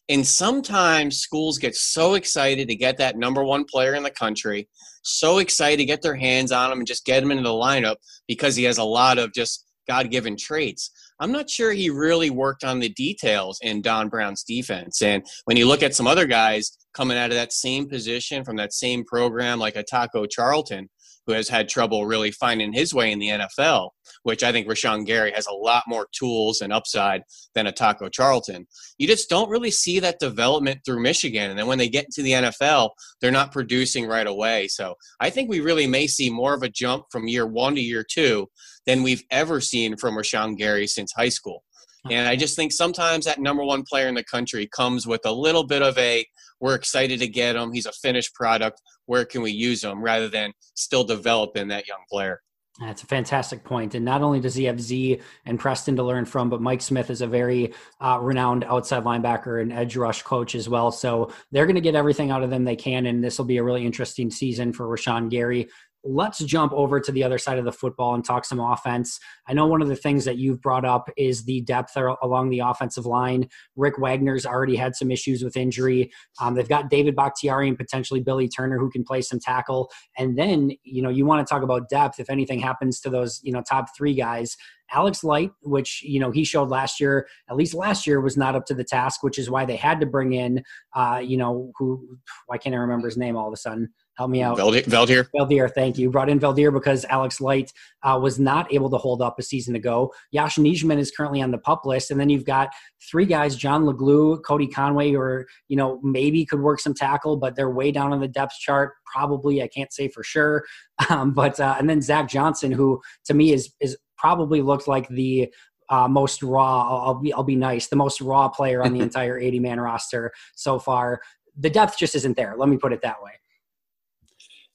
[0.08, 4.68] And sometimes schools get so excited to get that number one player in the country,
[5.02, 7.96] so excited to get their hands on him and just get him into the lineup
[8.28, 10.90] because he has a lot of just God given traits.
[11.18, 15.00] I'm not sure he really worked on the details in Don Brown's defense.
[15.02, 18.56] And when you look at some other guys coming out of that same position from
[18.56, 20.88] that same program, like a Taco Charlton,
[21.26, 23.90] who has had trouble really finding his way in the NFL,
[24.22, 27.22] which I think Rashan Gary has a lot more tools and upside
[27.54, 28.66] than a Taco Charlton.
[28.98, 31.50] You just don't really see that development through Michigan.
[31.50, 34.68] And then when they get to the NFL, they're not producing right away.
[34.68, 37.80] So I think we really may see more of a jump from year one to
[37.80, 38.48] year two
[38.86, 41.62] than we've ever seen from Rashan Gary since high school.
[42.10, 45.32] And I just think sometimes that number one player in the country comes with a
[45.32, 46.24] little bit of a
[46.60, 47.72] we're excited to get him.
[47.72, 48.80] He's a finished product.
[49.06, 52.40] Where can we use him rather than still developing that young player?
[52.80, 53.94] That's a fantastic point.
[53.94, 57.08] And not only does he have Z and Preston to learn from, but Mike Smith
[57.08, 60.92] is a very uh, renowned outside linebacker and edge rush coach as well.
[60.92, 63.06] So they're going to get everything out of them they can.
[63.06, 65.68] And this will be a really interesting season for Rashan Gary
[66.04, 69.18] let's jump over to the other side of the football and talk some offense.
[69.48, 72.60] I know one of the things that you've brought up is the depth along the
[72.60, 73.48] offensive line.
[73.74, 76.10] Rick Wagner's already had some issues with injury.
[76.40, 79.90] Um, they've got David Bakhtiari and potentially Billy Turner who can play some tackle.
[80.16, 82.20] And then, you know, you want to talk about depth.
[82.20, 84.56] If anything happens to those, you know, top three guys,
[84.92, 88.54] Alex Light, which you know he showed last year, at least last year was not
[88.54, 90.62] up to the task, which is why they had to bring in,
[90.94, 93.88] uh, you know, who why can't I remember his name all of a sudden?
[94.16, 94.56] Help me out.
[94.56, 95.28] Veldheer.
[95.34, 96.10] Veldheer, thank you.
[96.10, 97.70] Brought in Veldheer because Alex Light
[98.02, 100.12] uh, was not able to hold up a season ago.
[100.30, 102.10] Yosh Nijman is currently on the pup list.
[102.10, 102.70] And then you've got
[103.10, 107.56] three guys, John LeGlue, Cody Conway, or, you know, maybe could work some tackle, but
[107.56, 108.94] they're way down on the depth chart.
[109.04, 110.64] Probably, I can't say for sure.
[111.10, 115.06] Um, but, uh, and then Zach Johnson, who to me is, is probably looked like
[115.08, 115.52] the
[115.90, 116.88] uh, most raw.
[116.88, 117.88] I'll, I'll, be I'll be nice.
[117.88, 121.20] The most raw player on the entire 80 man roster so far.
[121.58, 122.54] The depth just isn't there.
[122.56, 123.32] Let me put it that way.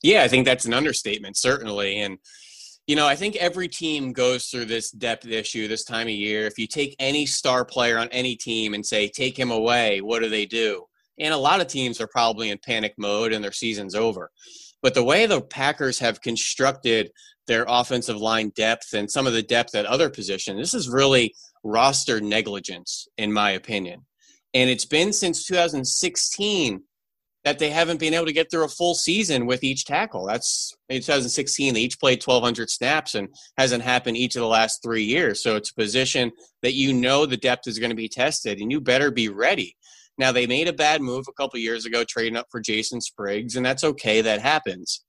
[0.02, 2.00] Yeah, I think that's an understatement, certainly.
[2.02, 2.18] And,
[2.88, 6.48] you know, I think every team goes through this depth issue this time of year.
[6.48, 10.22] If you take any star player on any team and say, take him away, what
[10.22, 10.86] do they do?
[11.20, 14.32] And a lot of teams are probably in panic mode and their season's over.
[14.82, 17.12] But the way the Packers have constructed
[17.48, 21.36] their offensive line depth and some of the depth at other positions, this is really
[21.64, 24.06] roster negligence, in my opinion.
[24.54, 26.84] And it's been since 2016
[27.44, 30.26] that they haven't been able to get through a full season with each tackle.
[30.26, 31.74] That's in 2016.
[31.74, 35.42] They each played 1,200 snaps and hasn't happened each of the last three years.
[35.42, 38.72] So it's a position that you know the depth is going to be tested, and
[38.72, 39.76] you better be ready.
[40.18, 43.56] Now they made a bad move a couple years ago, trading up for Jason Spriggs,
[43.56, 44.22] and that's okay.
[44.22, 45.04] That happens.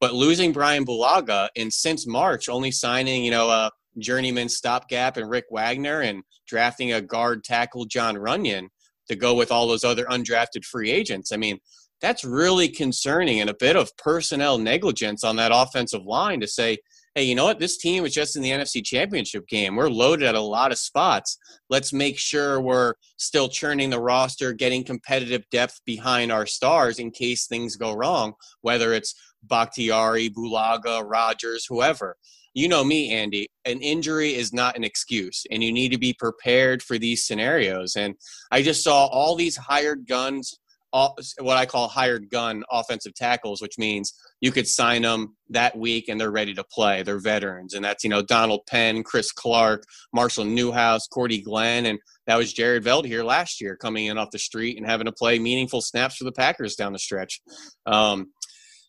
[0.00, 5.30] But losing Brian Bulaga and since March, only signing you know a journeyman stopgap and
[5.30, 8.68] Rick Wagner and drafting a guard tackle Jon Runyan
[9.10, 11.32] to go with all those other undrafted free agents.
[11.32, 11.58] I mean,
[12.00, 16.78] that's really concerning and a bit of personnel negligence on that offensive line to say,
[17.14, 17.58] hey, you know what?
[17.58, 19.76] This team is just in the NFC Championship game.
[19.76, 21.38] We're loaded at a lot of spots.
[21.68, 27.10] Let's make sure we're still churning the roster, getting competitive depth behind our stars in
[27.10, 32.16] case things go wrong, whether it's Bakhtiari, Bulaga, Rodgers, whoever.
[32.54, 33.46] You know me, Andy.
[33.64, 37.96] An injury is not an excuse, and you need to be prepared for these scenarios.
[37.96, 38.14] And
[38.50, 40.58] I just saw all these hired guns
[40.92, 46.08] what I call hired gun offensive tackles, which means you could sign them that week
[46.08, 47.02] and they're ready to play.
[47.02, 51.98] They're veterans, and that's you know Donald Penn, Chris Clark, Marshall Newhouse, Cordy Glenn, and
[52.26, 55.38] that was Jared Veldheer last year coming in off the street and having to play
[55.38, 57.40] meaningful snaps for the Packers down the stretch.
[57.86, 58.32] Um,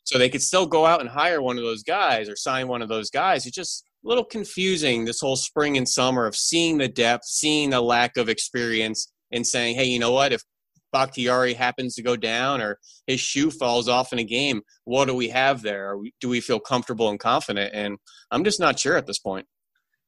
[0.04, 2.82] so they could still go out and hire one of those guys or sign one
[2.82, 3.46] of those guys.
[3.46, 7.70] It's just a little confusing this whole spring and summer of seeing the depth, seeing
[7.70, 10.34] the lack of experience, and saying, hey, you know what?
[10.34, 10.44] If
[10.92, 15.16] Bakhtiari happens to go down or his shoe falls off in a game, what do
[15.16, 15.96] we have there?
[16.20, 17.72] Do we feel comfortable and confident?
[17.74, 17.98] And
[18.30, 19.48] I'm just not sure at this point.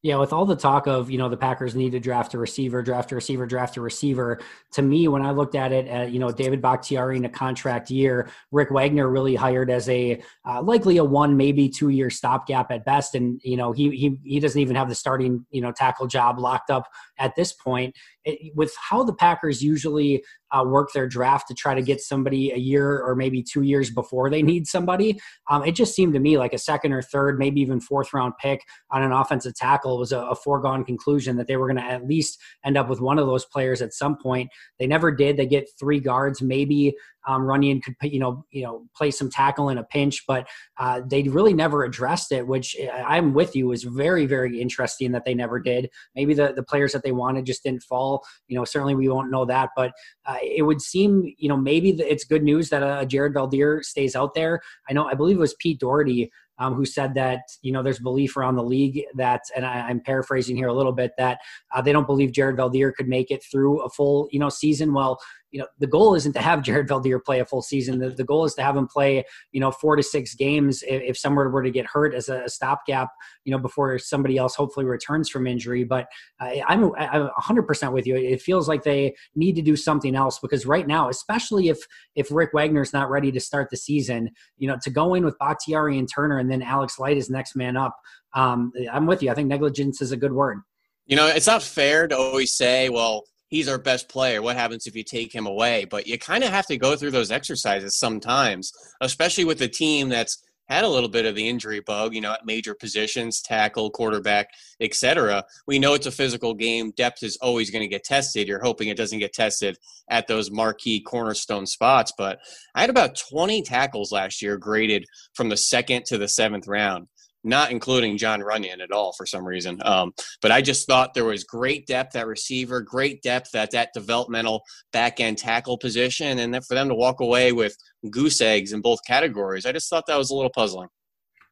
[0.04, 2.82] Yeah, with all the talk of, you know, the Packers need to draft a receiver,
[2.82, 4.38] draft a receiver, draft a receiver.
[4.72, 7.90] To me, when I looked at it, at, you know, David Bakhtiari in a contract
[7.90, 12.70] year, Rick Wagner really hired as a uh, likely a one, maybe two year stopgap
[12.70, 13.14] at best.
[13.14, 16.38] And, you know, he, he, he doesn't even have the starting, you know, tackle job
[16.38, 16.86] locked up
[17.18, 17.96] at this point.
[18.24, 22.52] It, with how the Packers usually uh, work their draft to try to get somebody
[22.52, 26.20] a year or maybe two years before they need somebody, um, it just seemed to
[26.20, 29.98] me like a second or third, maybe even fourth round pick on an offensive tackle
[29.98, 33.00] was a, a foregone conclusion that they were going to at least end up with
[33.00, 34.48] one of those players at some point.
[34.78, 35.36] They never did.
[35.36, 36.94] They get three guards, maybe
[37.26, 41.00] um, Runyan could you know you know play some tackle in a pinch, but uh,
[41.06, 42.46] they really never addressed it.
[42.46, 45.90] Which uh, I'm with you is very very interesting that they never did.
[46.14, 48.24] Maybe the the players that they wanted just didn't fall.
[48.48, 49.92] You know certainly we won't know that, but
[50.26, 54.16] uh, it would seem you know maybe it's good news that uh, Jared Veldheer stays
[54.16, 54.60] out there.
[54.88, 57.98] I know I believe it was Pete Dougherty um, who said that you know there's
[57.98, 61.38] belief around the league that, and I, am paraphrasing here a little bit, that
[61.74, 64.92] uh, they don't believe Jared Veldheer could make it through a full you know season.
[64.92, 65.18] Well,
[65.54, 68.00] you know the goal isn't to have Jared Veldheer play a full season.
[68.00, 71.00] The, the goal is to have him play you know four to six games if,
[71.02, 73.10] if someone were to get hurt as a, a, stopgap
[73.44, 75.84] you know before somebody else hopefully returns from injury.
[75.84, 76.08] But
[76.40, 78.16] uh, I'm I'm 100% with you.
[78.16, 81.78] It feels like they need to do something else because right now, especially if
[82.16, 85.38] if Rick Wagner's not ready to start the season, you know to go in with
[85.38, 87.96] Bakhtiari and Turner and then Alex Light is next man up.
[88.34, 89.30] Um, I'm with you.
[89.30, 90.58] I think negligence is a good word.
[91.06, 94.42] You know, it's not fair to always say, well, he's our best player.
[94.42, 95.84] What happens if you take him away?
[95.84, 100.08] But you kind of have to go through those exercises sometimes, especially with a team
[100.08, 103.90] that's had a little bit of the injury bug, you know, at major positions, tackle,
[103.90, 104.48] quarterback,
[104.80, 105.44] etc.
[105.66, 106.92] We know it's a physical game.
[106.96, 108.48] Depth is always going to get tested.
[108.48, 109.76] You're hoping it doesn't get tested
[110.08, 112.12] at those marquee cornerstone spots.
[112.16, 112.38] But
[112.74, 115.04] I had about 20 tackles last year graded
[115.34, 117.08] from the second to the seventh round
[117.44, 119.80] not including Jon Runyan at all for some reason.
[119.84, 123.90] Um, but I just thought there was great depth at receiver, great depth at that
[123.94, 127.76] developmental back end tackle position, and then for them to walk away with
[128.10, 130.88] goose eggs in both categories, I just thought that was a little puzzling.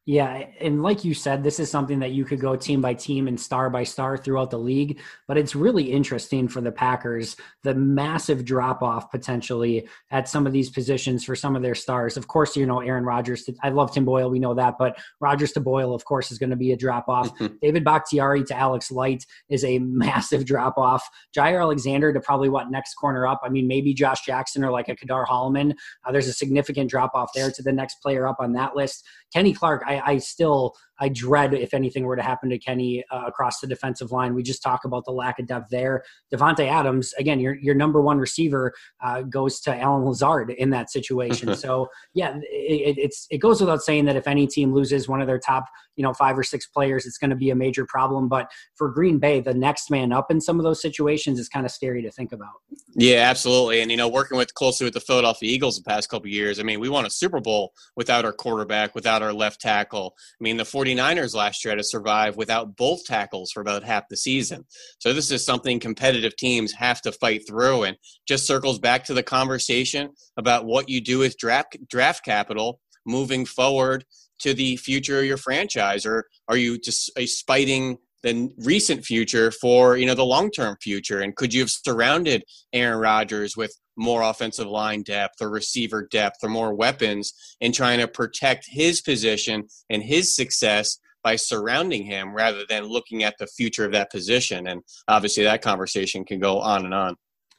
[0.05, 3.29] Yeah, and like you said, this is something that you could go team by team
[3.29, 4.99] and star by star throughout the league.
[5.29, 10.51] But it's really interesting for the Packers the massive drop off potentially at some of
[10.51, 12.17] these positions for some of their stars.
[12.17, 13.49] Of course, you know Aaron Rodgers.
[13.63, 16.49] I love Tim Boyle, we know that, but Rodgers to Boyle, of course, is going
[16.49, 17.31] to be a drop off.
[17.61, 21.09] David Bakhtiari to Alex Light is a massive drop off.
[21.35, 23.39] Jaire Alexander to probably what next corner up.
[23.43, 25.73] I mean, maybe Josh Jackson or like a Ka'dar Hollman.
[26.05, 29.05] Uh, there's a significant drop off there to the next player up on that list.
[29.33, 33.23] Kenny Clark, I, I still I dread if anything were to happen to Kenny uh,
[33.25, 34.33] across the defensive line.
[34.33, 36.03] We just talk about the lack of depth there.
[36.33, 40.91] Davante Adams, again, your your number one receiver uh, goes to Allen Lazard in that
[40.91, 41.55] situation.
[41.57, 45.27] so yeah, it, it's it goes without saying that if any team loses one of
[45.27, 48.27] their top you know five or six players, it's going to be a major problem.
[48.27, 51.65] But for Green Bay, the next man up in some of those situations is kind
[51.65, 52.53] of scary to think about.
[52.95, 53.81] Yeah, absolutely.
[53.81, 56.63] And you know, working with closely with the Philadelphia Eagles the past couple years, I
[56.63, 60.15] mean, we won a Super Bowl without our quarterback, without our left tackle.
[60.39, 64.07] I mean, the 49ers last year had to survive without both tackles for about half
[64.09, 64.65] the season.
[64.99, 69.13] So this is something competitive teams have to fight through and just circles back to
[69.13, 74.05] the conversation about what you do with draft draft capital moving forward
[74.39, 79.97] to the future of your franchise or are you just spiting the recent future for
[79.97, 84.21] you know the long term future and could you have surrounded Aaron Rodgers with more
[84.21, 89.67] offensive line depth or receiver depth or more weapons and trying to protect his position
[89.89, 94.67] and his success by surrounding him rather than looking at the future of that position
[94.67, 97.15] and obviously that conversation can go on and on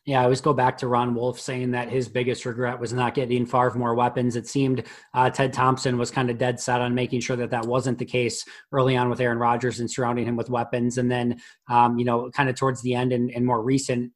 [0.06, 3.14] Yeah, I always go back to Ron Wolf saying that his biggest regret was not
[3.14, 4.36] getting Favre more weapons.
[4.36, 4.84] It seemed
[5.14, 8.04] uh, Ted Thompson was kind of dead set on making sure that that wasn't the
[8.04, 10.98] case early on with Aaron Rodgers and surrounding him with weapons.
[10.98, 11.40] And then,
[11.70, 14.12] um, you know, kind of towards the end and, and more recent,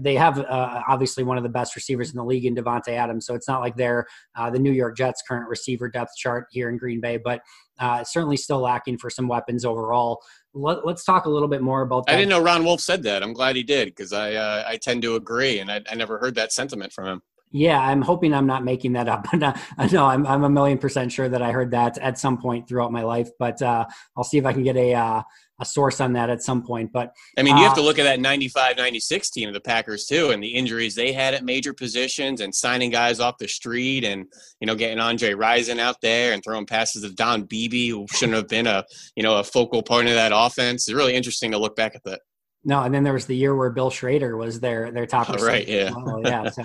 [0.00, 3.26] they have uh, obviously one of the best receivers in the league in Davante Adams.
[3.26, 4.06] So it's not like they're
[4.36, 7.42] uh, the New York Jets' current receiver depth chart here in Green Bay, but
[7.78, 10.22] uh, certainly still lacking for some weapons overall.
[10.54, 12.06] Let, us talk a little bit more about.
[12.06, 12.14] That.
[12.14, 13.22] I didn't know Ron Wolf said that.
[13.22, 16.18] I'm glad he did because I uh, I tend to agree, and I, I never
[16.18, 17.22] heard that sentiment from him.
[17.50, 19.32] Yeah, I'm hoping I'm not making that up.
[19.92, 22.90] no, I'm, I'm a million percent sure that I heard that at some point throughout
[22.90, 25.22] my life, but uh, I'll see if I can get a uh,
[25.64, 26.92] a source on that at some point.
[26.92, 29.60] But I mean, you have to uh, look at that 95 96 team of the
[29.60, 33.48] Packers too, and the injuries they had at major positions and signing guys off the
[33.48, 34.26] street and,
[34.60, 38.36] you know, getting Andre Rison out there and throwing passes to Don Beebe, who shouldn't
[38.36, 38.84] have been a,
[39.16, 40.88] you know, a focal point of that offense.
[40.88, 42.20] It's really interesting to look back at that.
[42.64, 45.28] No, and then there was the year where Bill Schroeder was their their top.
[45.28, 45.66] Oh, right.
[45.68, 45.90] Yeah.
[45.94, 46.22] Well.
[46.24, 46.50] Yeah.
[46.50, 46.64] So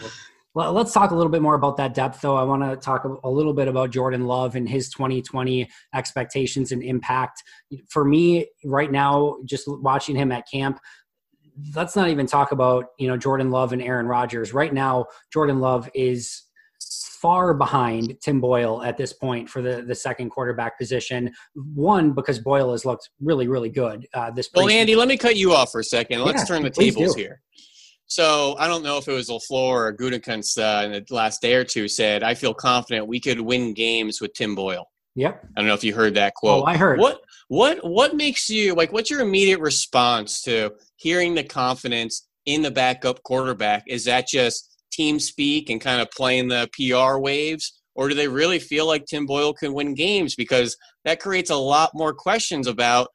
[0.55, 2.35] well, let's talk a little bit more about that depth, though.
[2.35, 6.81] I want to talk a little bit about Jordan Love and his 2020 expectations and
[6.81, 7.43] impact.
[7.87, 10.79] For me, right now, just watching him at camp,
[11.75, 14.53] let's not even talk about you know Jordan Love and Aaron Rodgers.
[14.53, 16.43] Right now, Jordan Love is
[17.21, 21.31] far behind Tim Boyle at this point for the, the second quarterback position.
[21.53, 24.49] One, because Boyle has looked really, really good uh, this.
[24.55, 26.23] Well, Andy, let me cut you off for a second.
[26.23, 27.21] Let's yeah, turn the tables do.
[27.21, 27.41] here.
[28.09, 31.53] So I don't know if it was LaFleur or Gutekunst uh, in the last day
[31.53, 35.47] or two said, "I feel confident we could win games with Tim Boyle." Yep.
[35.55, 36.63] I don't know if you heard that quote.
[36.63, 36.99] Oh, I heard.
[36.99, 38.91] What what what makes you like?
[38.91, 43.83] What's your immediate response to hearing the confidence in the backup quarterback?
[43.85, 48.27] Is that just team speak and kind of playing the PR waves, or do they
[48.27, 50.33] really feel like Tim Boyle can win games?
[50.33, 53.09] Because that creates a lot more questions about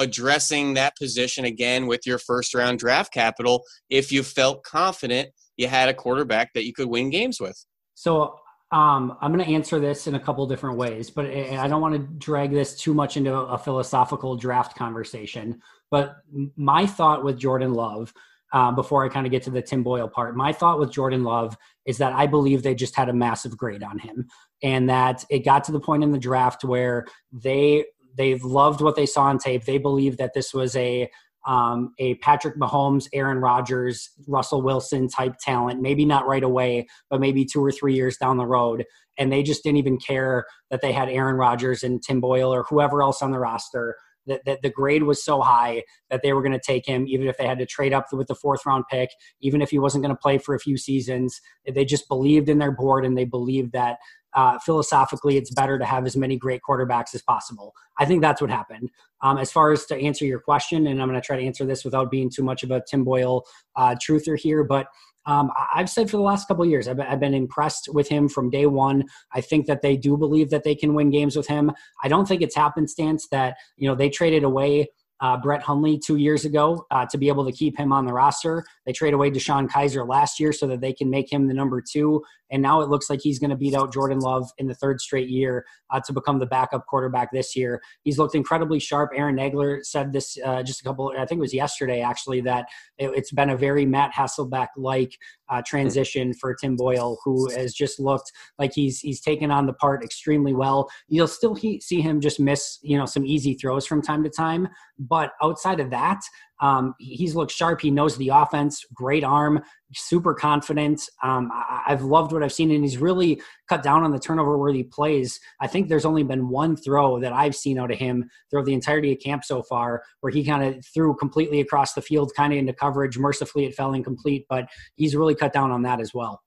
[0.00, 5.68] addressing that position again with your first round draft capital if you felt confident you
[5.68, 7.64] had a quarterback that you could win games with?
[7.94, 8.40] So
[8.72, 11.94] um, I'm going to answer this in a couple different ways, but I don't want
[11.94, 15.60] to drag this too much into a philosophical draft conversation.
[15.90, 16.16] But
[16.56, 18.12] my thought with Jordan Love,
[18.52, 21.24] uh, before I kind of get to the Tim Boyle part, my thought with Jordan
[21.24, 24.28] Love is that I believe they just had a massive grade on him,
[24.62, 27.84] and that it got to the point in the draft where they
[28.16, 29.64] they loved what they saw on tape.
[29.64, 31.10] They believed that this was a
[31.46, 35.80] um, a Patrick Mahomes, Aaron Rodgers, Russell Wilson type talent.
[35.80, 38.84] Maybe not right away, but maybe two or three years down the road.
[39.16, 42.64] And they just didn't even care that they had Aaron Rodgers and Tim Boyle or
[42.68, 43.96] whoever else on the roster.
[44.30, 47.28] That, that the grade was so high that they were going to take him, even
[47.28, 49.10] if they had to trade up with the fourth round pick,
[49.40, 51.40] even if he wasn't going to play for a few seasons.
[51.70, 53.98] They just believed in their board and they believed that
[54.34, 57.74] uh, philosophically, it's better to have as many great quarterbacks as possible.
[57.98, 58.90] I think that's what happened.
[59.22, 61.66] Um, as far as to answer your question, and I'm going to try to answer
[61.66, 63.44] this without being too much of a Tim Boyle
[63.76, 64.86] uh, truther here, but
[65.26, 68.50] um, I've said for the last couple years, I've I've been, impressed with him from
[68.50, 69.04] day one.
[69.32, 71.72] I think that they do believe that they can win games with him.
[72.02, 74.88] I don't think it's happenstance that you know they traded away
[75.20, 78.12] uh, Brett Hundley two years ago uh, to be able to keep him on the
[78.12, 78.64] roster.
[78.86, 81.80] They trade away DeShone Kizer last year so that they can make him the number
[81.80, 82.22] two.
[82.50, 85.00] And now it looks like he's going to beat out Jordan Love in the third
[85.00, 87.80] straight year uh, to become the backup quarterback this year.
[88.02, 89.12] He's looked incredibly sharp.
[89.14, 92.66] Aaron Nagler said this uh, just a couple, I think it was yesterday actually, that
[92.98, 95.16] it, has been a very Matt Hasselbeck like
[95.50, 99.72] uh, transition for Tim Boyle, who has just looked like he's he's taken on the
[99.74, 100.88] part extremely well.
[101.08, 104.30] You'll still he, see him just miss you know some easy throws from time to
[104.30, 106.20] time, but outside of that,
[106.60, 107.80] um, he's looked sharp.
[107.80, 108.84] He knows the offense.
[108.92, 109.62] Great arm.
[109.94, 111.02] Super confident.
[111.22, 114.58] Um, I, have loved what I've seen, and he's really cut down on the turnover
[114.58, 115.40] worthy plays.
[115.60, 118.74] I think there's only been one throw that I've seen out of him throughout the
[118.74, 122.52] entirety of camp so far, where he kind of threw completely across the field, kind
[122.52, 123.18] of into coverage.
[123.18, 126.42] Mercifully, it fell incomplete, but he's really cut down on that as well.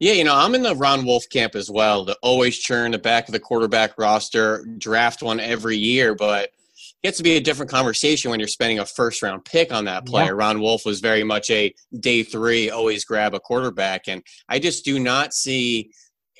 [0.00, 2.06] Yeah, you know, I'm in the Ron Wolf camp as well.
[2.06, 6.50] To always churn the back of the quarterback roster, draft one every year, but
[7.02, 10.06] gets to be a different conversation when you're spending a first round pick on that
[10.06, 10.26] player.
[10.26, 10.44] Yeah.
[10.46, 14.08] Ron Wolf was very much a day three, always grab a quarterback.
[14.08, 15.90] And I just do not see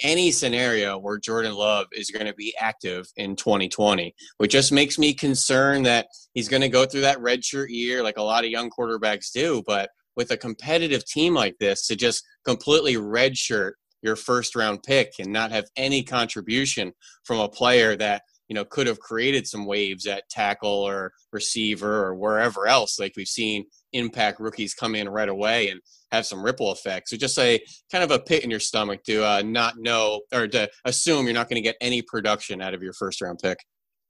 [0.03, 4.99] any scenario where Jordan Love is going to be active in 2020, which just makes
[4.99, 8.51] me concerned that he's going to go through that redshirt year like a lot of
[8.51, 9.63] young quarterbacks do.
[9.67, 15.15] But with a competitive team like this, to just completely redshirt your first round pick
[15.19, 16.93] and not have any contribution
[17.25, 22.05] from a player that you know could have created some waves at tackle or receiver
[22.05, 25.81] or wherever else like we've seen impact rookies come in right away and
[26.11, 27.61] have some ripple effects so just a
[27.93, 31.35] kind of a pit in your stomach to uh, not know or to assume you're
[31.35, 33.59] not going to get any production out of your first round pick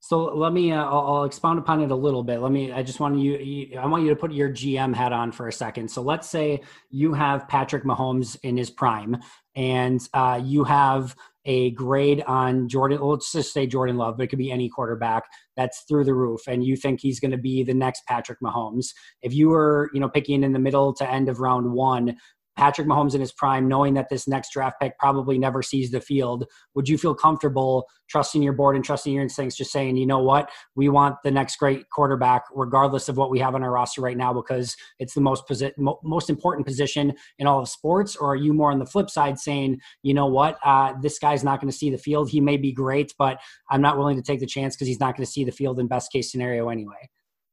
[0.01, 2.39] So let me, uh, I'll, I'll, expound upon it a little bit.
[2.39, 5.11] Let me, I just want you, you, I want you to put your GM hat
[5.11, 5.91] on for a second.
[5.91, 9.17] So let's say you have Patrick Mahomes in his prime
[9.59, 14.27] and uh, you have a grade on Jordan, let's just say Jordan Love, but it
[14.27, 15.23] could be any quarterback
[15.57, 18.93] that's through the roof and you think he's going to be the next Patrick Mahomes.
[19.21, 22.15] If you were, you know, picking in the middle to end of round one,
[22.59, 26.01] Patrick Mahomes in his prime, knowing that this next draft pick probably never sees the
[26.01, 26.45] field,
[26.75, 30.19] would you feel comfortable trusting your board and trusting your instincts, just saying, you know
[30.19, 34.01] what, we want the next great quarterback, regardless of what we have on our roster
[34.01, 35.71] right now, because it's the most posi-
[36.03, 38.17] most important position in all of sports?
[38.17, 41.45] Or are you more on the flip side, saying, you know what, uh, this guy's
[41.45, 42.29] not going to see the field.
[42.29, 43.39] He may be great, but
[43.71, 45.79] I'm not willing to take the chance because he's not going to see the field
[45.79, 47.09] in best case scenario anyway.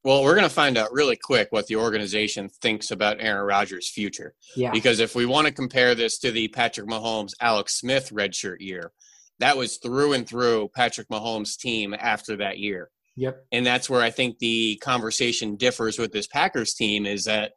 [0.07, 3.88] Well, we're going to find out really quick what the organization thinks about Aaron Rodgers'
[3.88, 4.34] future.
[4.54, 4.70] Yeah.
[4.70, 8.92] Because if we want to compare this to the Patrick Mahomes, Alex Smith redshirt year,
[9.40, 12.88] that was through and through Patrick Mahomes' team after that year.
[13.16, 13.46] Yep.
[13.50, 17.54] And that's where I think the conversation differs with this Packers team is that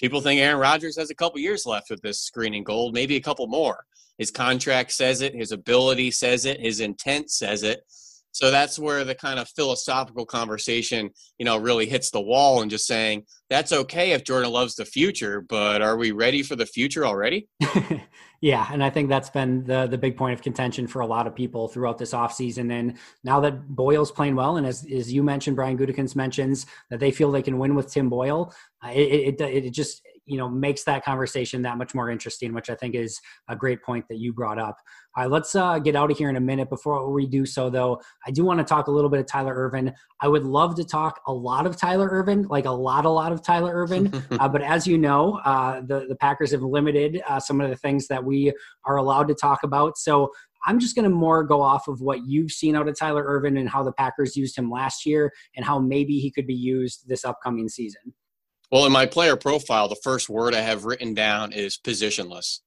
[0.00, 3.20] people think Aaron Rodgers has a couple years left with this screening gold, maybe a
[3.20, 3.84] couple more.
[4.18, 7.84] His contract says it, his ability says it, his intent says it.
[8.34, 12.70] So that's where the kind of philosophical conversation, you know, really hits the wall and
[12.70, 16.66] just saying that's okay if Jordan loves the future, but are we ready for the
[16.66, 17.46] future already?
[18.40, 21.28] yeah, and I think that's been the the big point of contention for a lot
[21.28, 22.72] of people throughout this offseason.
[22.72, 26.98] And now that Boyle's playing well, and as as you mentioned, Brian Gutekunst mentions that
[26.98, 30.84] they feel they can win with Tim Boyle, it, it, it just you know makes
[30.84, 34.32] that conversation that much more interesting which i think is a great point that you
[34.32, 34.76] brought up.
[35.16, 36.68] All right let's uh, get out of here in a minute.
[36.68, 39.54] Before we do so though i do want to talk a little bit of tyler
[39.54, 43.10] ervin i would love to talk a lot of tyler ervin like a lot a
[43.10, 47.22] lot of tyler ervin uh, but as you know uh, the, the packers have limited
[47.28, 48.52] uh, some of the things that we
[48.84, 49.98] are allowed to talk about.
[49.98, 50.32] So
[50.66, 53.58] I'm just going to more go off of what you've seen out of Tyler Ervin
[53.58, 57.06] and how the Packers used him last year and how maybe he could be used
[57.06, 58.14] this upcoming season.
[58.74, 62.58] Well, in my player profile, the first word I have written down is positionless.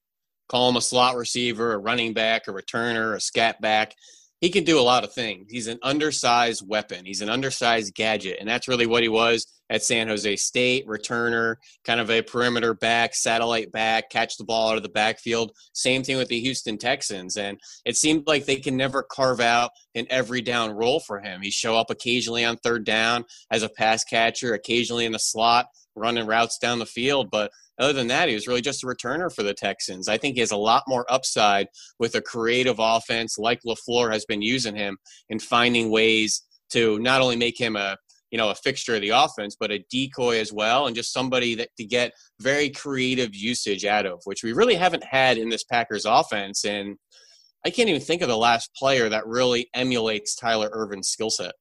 [0.48, 3.94] Call him a slot receiver, a running back, a returner, a scat back.
[4.40, 5.48] He can do a lot of things.
[5.50, 7.04] He's an undersized weapon.
[7.04, 10.86] He's an undersized gadget, and that's really what he was at San Jose State.
[10.86, 15.52] Returner, kind of a perimeter back, satellite back, catch the ball out of the backfield.
[15.74, 19.72] Same thing with the Houston Texans, and it seemed like they can never carve out
[19.94, 21.42] an every down role for him.
[21.42, 25.66] He show up occasionally on third down as a pass catcher, occasionally in the slot
[25.98, 27.30] running routes down the field.
[27.30, 30.08] But other than that, he was really just a returner for the Texans.
[30.08, 31.68] I think he has a lot more upside
[31.98, 34.98] with a creative offense like LaFleur has been using him
[35.30, 37.96] and finding ways to not only make him a
[38.30, 41.54] you know a fixture of the offense but a decoy as well and just somebody
[41.54, 45.64] that to get very creative usage out of which we really haven't had in this
[45.64, 46.96] packers offense and
[47.64, 51.54] i can't even think of the last player that really emulates tyler ervin's skill set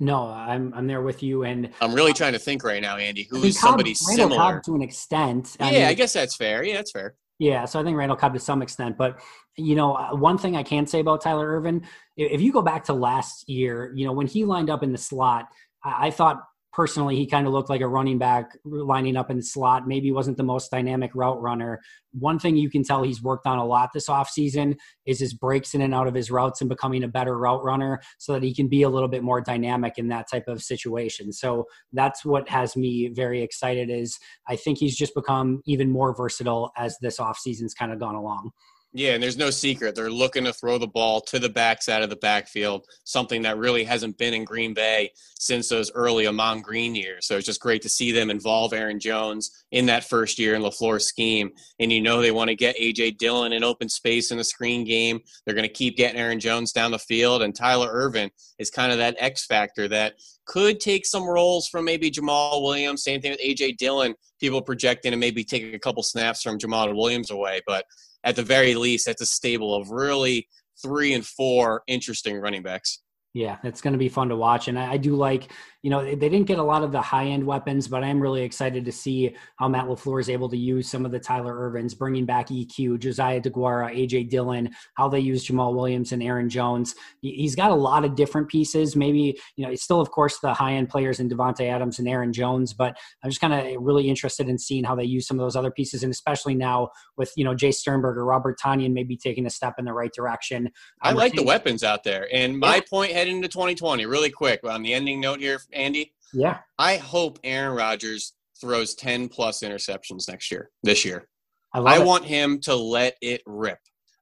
[0.00, 3.24] no, I'm I'm there with you, and I'm really trying to think right now, Andy.
[3.30, 5.56] Who is somebody Cobb, similar Cobb to an extent?
[5.60, 6.64] I yeah, mean, I guess that's fair.
[6.64, 7.14] Yeah, that's fair.
[7.38, 9.20] Yeah, so I think Randall Cobb to some extent, but
[9.56, 11.86] you know, uh, one thing I can say about Tyler Ervin,
[12.16, 14.98] if you go back to last year, you know, when he lined up in the
[14.98, 15.48] slot,
[15.84, 16.42] I thought
[16.72, 19.86] personally he kind of looked like a running back lining up in the slot.
[19.86, 21.80] Maybe wasn't the most dynamic route runner.
[22.12, 25.74] One thing you can tell he's worked on a lot this offseason is his breaks
[25.74, 28.54] in and out of his routes and becoming a better route runner so that he
[28.54, 31.32] can be a little bit more dynamic in that type of situation.
[31.32, 34.18] So that's what has me very excited is
[34.48, 38.50] i think he's just become even more versatile as this offseason's kind of gone along
[38.92, 39.94] yeah, and there's no secret.
[39.94, 43.84] They're looking to throw the ball to the backside of the backfield, something that really
[43.84, 47.28] hasn't been in Green Bay since those early Ahman Green years.
[47.28, 50.62] So it's just great to see them involve Aaron Jones in that first year in
[50.62, 51.50] LaFleur's scheme.
[51.78, 53.12] And you know they want to get A.J.
[53.12, 55.20] Dillon in open space in the screen game.
[55.46, 57.42] They're going to keep getting Aaron Jones down the field.
[57.42, 60.14] And Tyler Ervin is kind of that X factor that
[60.46, 63.04] could take some roles from maybe Jamaal Williams.
[63.04, 63.72] Same thing with A.J.
[63.72, 64.16] Dillon.
[64.40, 67.60] People projecting and maybe taking a couple snaps from Jamaal Williams away.
[67.68, 67.84] But
[68.24, 70.48] at the very least, that's a stable of really
[70.82, 73.00] three and four interesting running backs.
[73.32, 74.68] Yeah, it's going to be fun to watch.
[74.68, 75.52] And I, I, do like,
[75.82, 78.20] you know, they didn't get a lot of the high end weapons, but I am
[78.20, 81.54] really excited to see how Matt LaFleur is able to use some of the Tyler
[81.54, 86.50] Irvins, bringing back EQ, Josiah DeGuara, AJ Dillon, how they use Jamaal Williams and Aaron
[86.50, 86.94] Jones.
[87.22, 88.94] He's got a lot of different pieces.
[88.94, 92.06] Maybe, you know, it's still, of course, the high end players in Davante Adams and
[92.06, 95.38] Aaron Jones, but I'm just kind of really interested in seeing how they use some
[95.38, 96.02] of those other pieces.
[96.02, 99.86] And especially now with, you know, Jace Sternberger, Robert Tonyan maybe taking a step in
[99.86, 100.68] the right direction.
[101.00, 102.28] I like the weapons out there.
[102.32, 102.82] And my yeah.
[102.88, 106.14] point heading into 2020, really quick on the ending note here, Andy.
[106.32, 106.58] Yeah.
[106.78, 111.28] I hope Aaron Rodgers throws 10 plus interceptions next year, this year.
[111.72, 113.78] I, I want him to let it rip.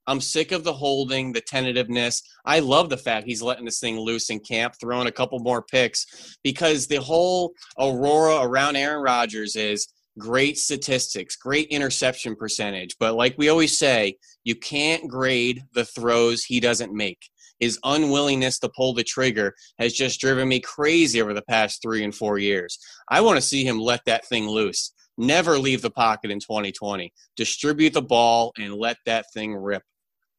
[0.07, 2.23] I'm sick of the holding, the tentativeness.
[2.47, 5.63] I love the fact he's letting this thing loose in camp, throwing a couple more
[5.63, 9.87] picks because the whole aurora around Aaron Rodgers is
[10.19, 12.97] great statistics, great interception percentage.
[12.99, 17.19] But like we always say, you can't grade the throws he doesn't make.
[17.61, 22.05] His unwillingness to pull the trigger has just driven me crazy over the past three
[22.05, 22.79] and four years.
[23.09, 24.93] I want to see him let that thing loose.
[25.17, 27.13] Never leave the pocket in 2020.
[27.37, 29.83] Distribute the ball and let that thing rip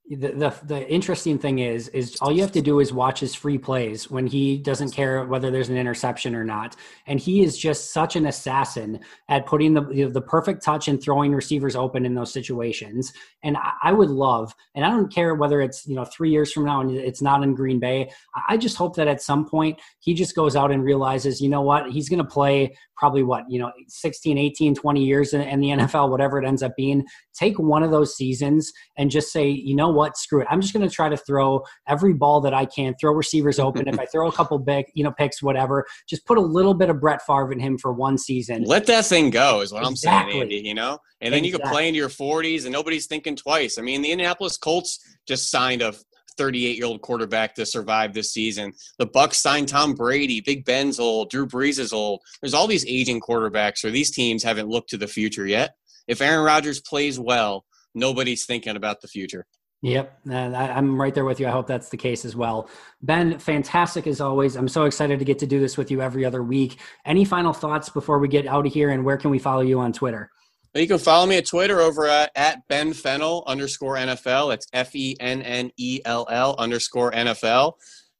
[0.10, 3.60] the, the, interesting thing is is all you have to do is watch his free
[3.60, 6.76] plays when he doesn't care whether there's an interception or not.
[7.06, 10.88] And he is just such an assassin at putting the you know, the perfect touch
[10.88, 13.14] and throwing receivers open in those situations.
[13.44, 16.52] And I, I, would love and I don't care whether it's you know 3 years
[16.52, 18.10] from now and it's not in Green Bay
[18.48, 21.62] I just hope that at some point he just goes out and realizes you know
[21.62, 25.60] what he's going to play probably what you know 16 18 20 years in, in
[25.60, 27.06] the NFL whatever it ends up being.
[27.34, 30.48] Take one of those seasons and just say you know what, screw it.
[30.50, 33.88] I'm just going to try to throw every ball that I can, throw receivers open.
[33.88, 36.90] if I throw a couple big, you know, picks, whatever, just put a little bit
[36.90, 38.64] of Brett Favre in him for one season.
[38.64, 40.18] Let that thing go is what exactly.
[40.18, 41.00] I'm saying, Andy, you know?
[41.22, 41.48] And then exactly.
[41.50, 43.78] you can play into your 40s and nobody's thinking twice.
[43.78, 45.94] I mean, the Indianapolis Colts just signed a
[46.40, 48.72] 38 year old quarterback to survive this season.
[48.98, 50.40] The Bucs signed Tom Brady.
[50.40, 51.30] Big Ben's old.
[51.30, 52.22] Drew Brees is old.
[52.42, 55.76] There's all these aging quarterbacks, or these teams haven't looked to the future yet.
[56.08, 59.46] If Aaron Rodgers plays well, nobody's thinking about the future.
[59.82, 61.48] Yep, and I, am right there with you.
[61.48, 62.70] I hope that's the case as well.
[63.02, 64.58] Ben, fantastic as always.
[64.58, 66.80] I'm so excited to get to do this with you every other week.
[67.06, 69.80] Any final thoughts before we get out of here, and where can we follow you
[69.80, 70.30] on Twitter?
[70.76, 74.54] You can follow me at Twitter over at, at Ben Fennell underscore NFL.
[74.54, 77.74] It's F E N N E L L underscore NFL.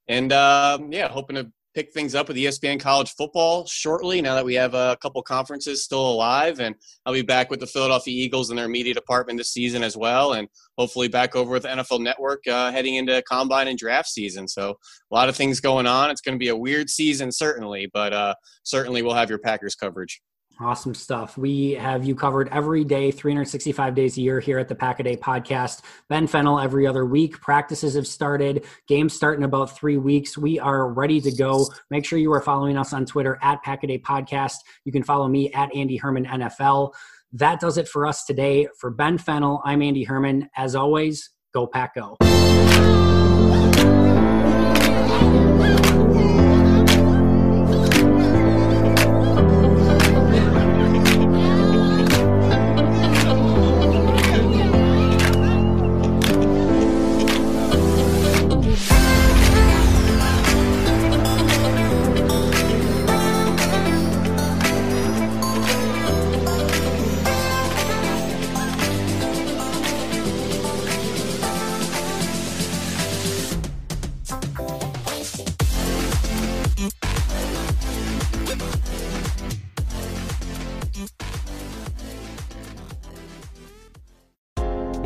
[0.08, 4.44] And um, yeah, hoping to pick things up with ESPN college football shortly now that
[4.44, 6.60] we have a couple conferences still alive.
[6.60, 6.74] And
[7.06, 10.32] I'll be back with the Philadelphia Eagles and their media department this season as well.
[10.32, 14.48] And hopefully back over with NFL Network uh, heading into combine and draft season.
[14.48, 14.70] So
[15.10, 16.10] a lot of things going on.
[16.10, 19.74] It's going to be a weird season, certainly, but uh, certainly we'll have your Packers
[19.74, 20.20] coverage.
[20.62, 21.38] Awesome stuff.
[21.38, 25.02] We have you covered every day, 365 days a year here at the Pack a
[25.02, 25.80] Day podcast.
[26.10, 27.40] Ben Fennell every other week.
[27.40, 28.66] Practices have started.
[28.86, 30.36] Games start in about three weeks.
[30.36, 31.66] We are ready to go.
[31.88, 34.56] Make sure you are following us on Twitter at Pack a Day podcast.
[34.84, 36.92] You can follow me at Andy Herman NFL.
[37.32, 38.68] That does it for us today.
[38.78, 40.50] For Ben Fennell, I'm Andy Herman.
[40.54, 42.99] As always, go Pack Go.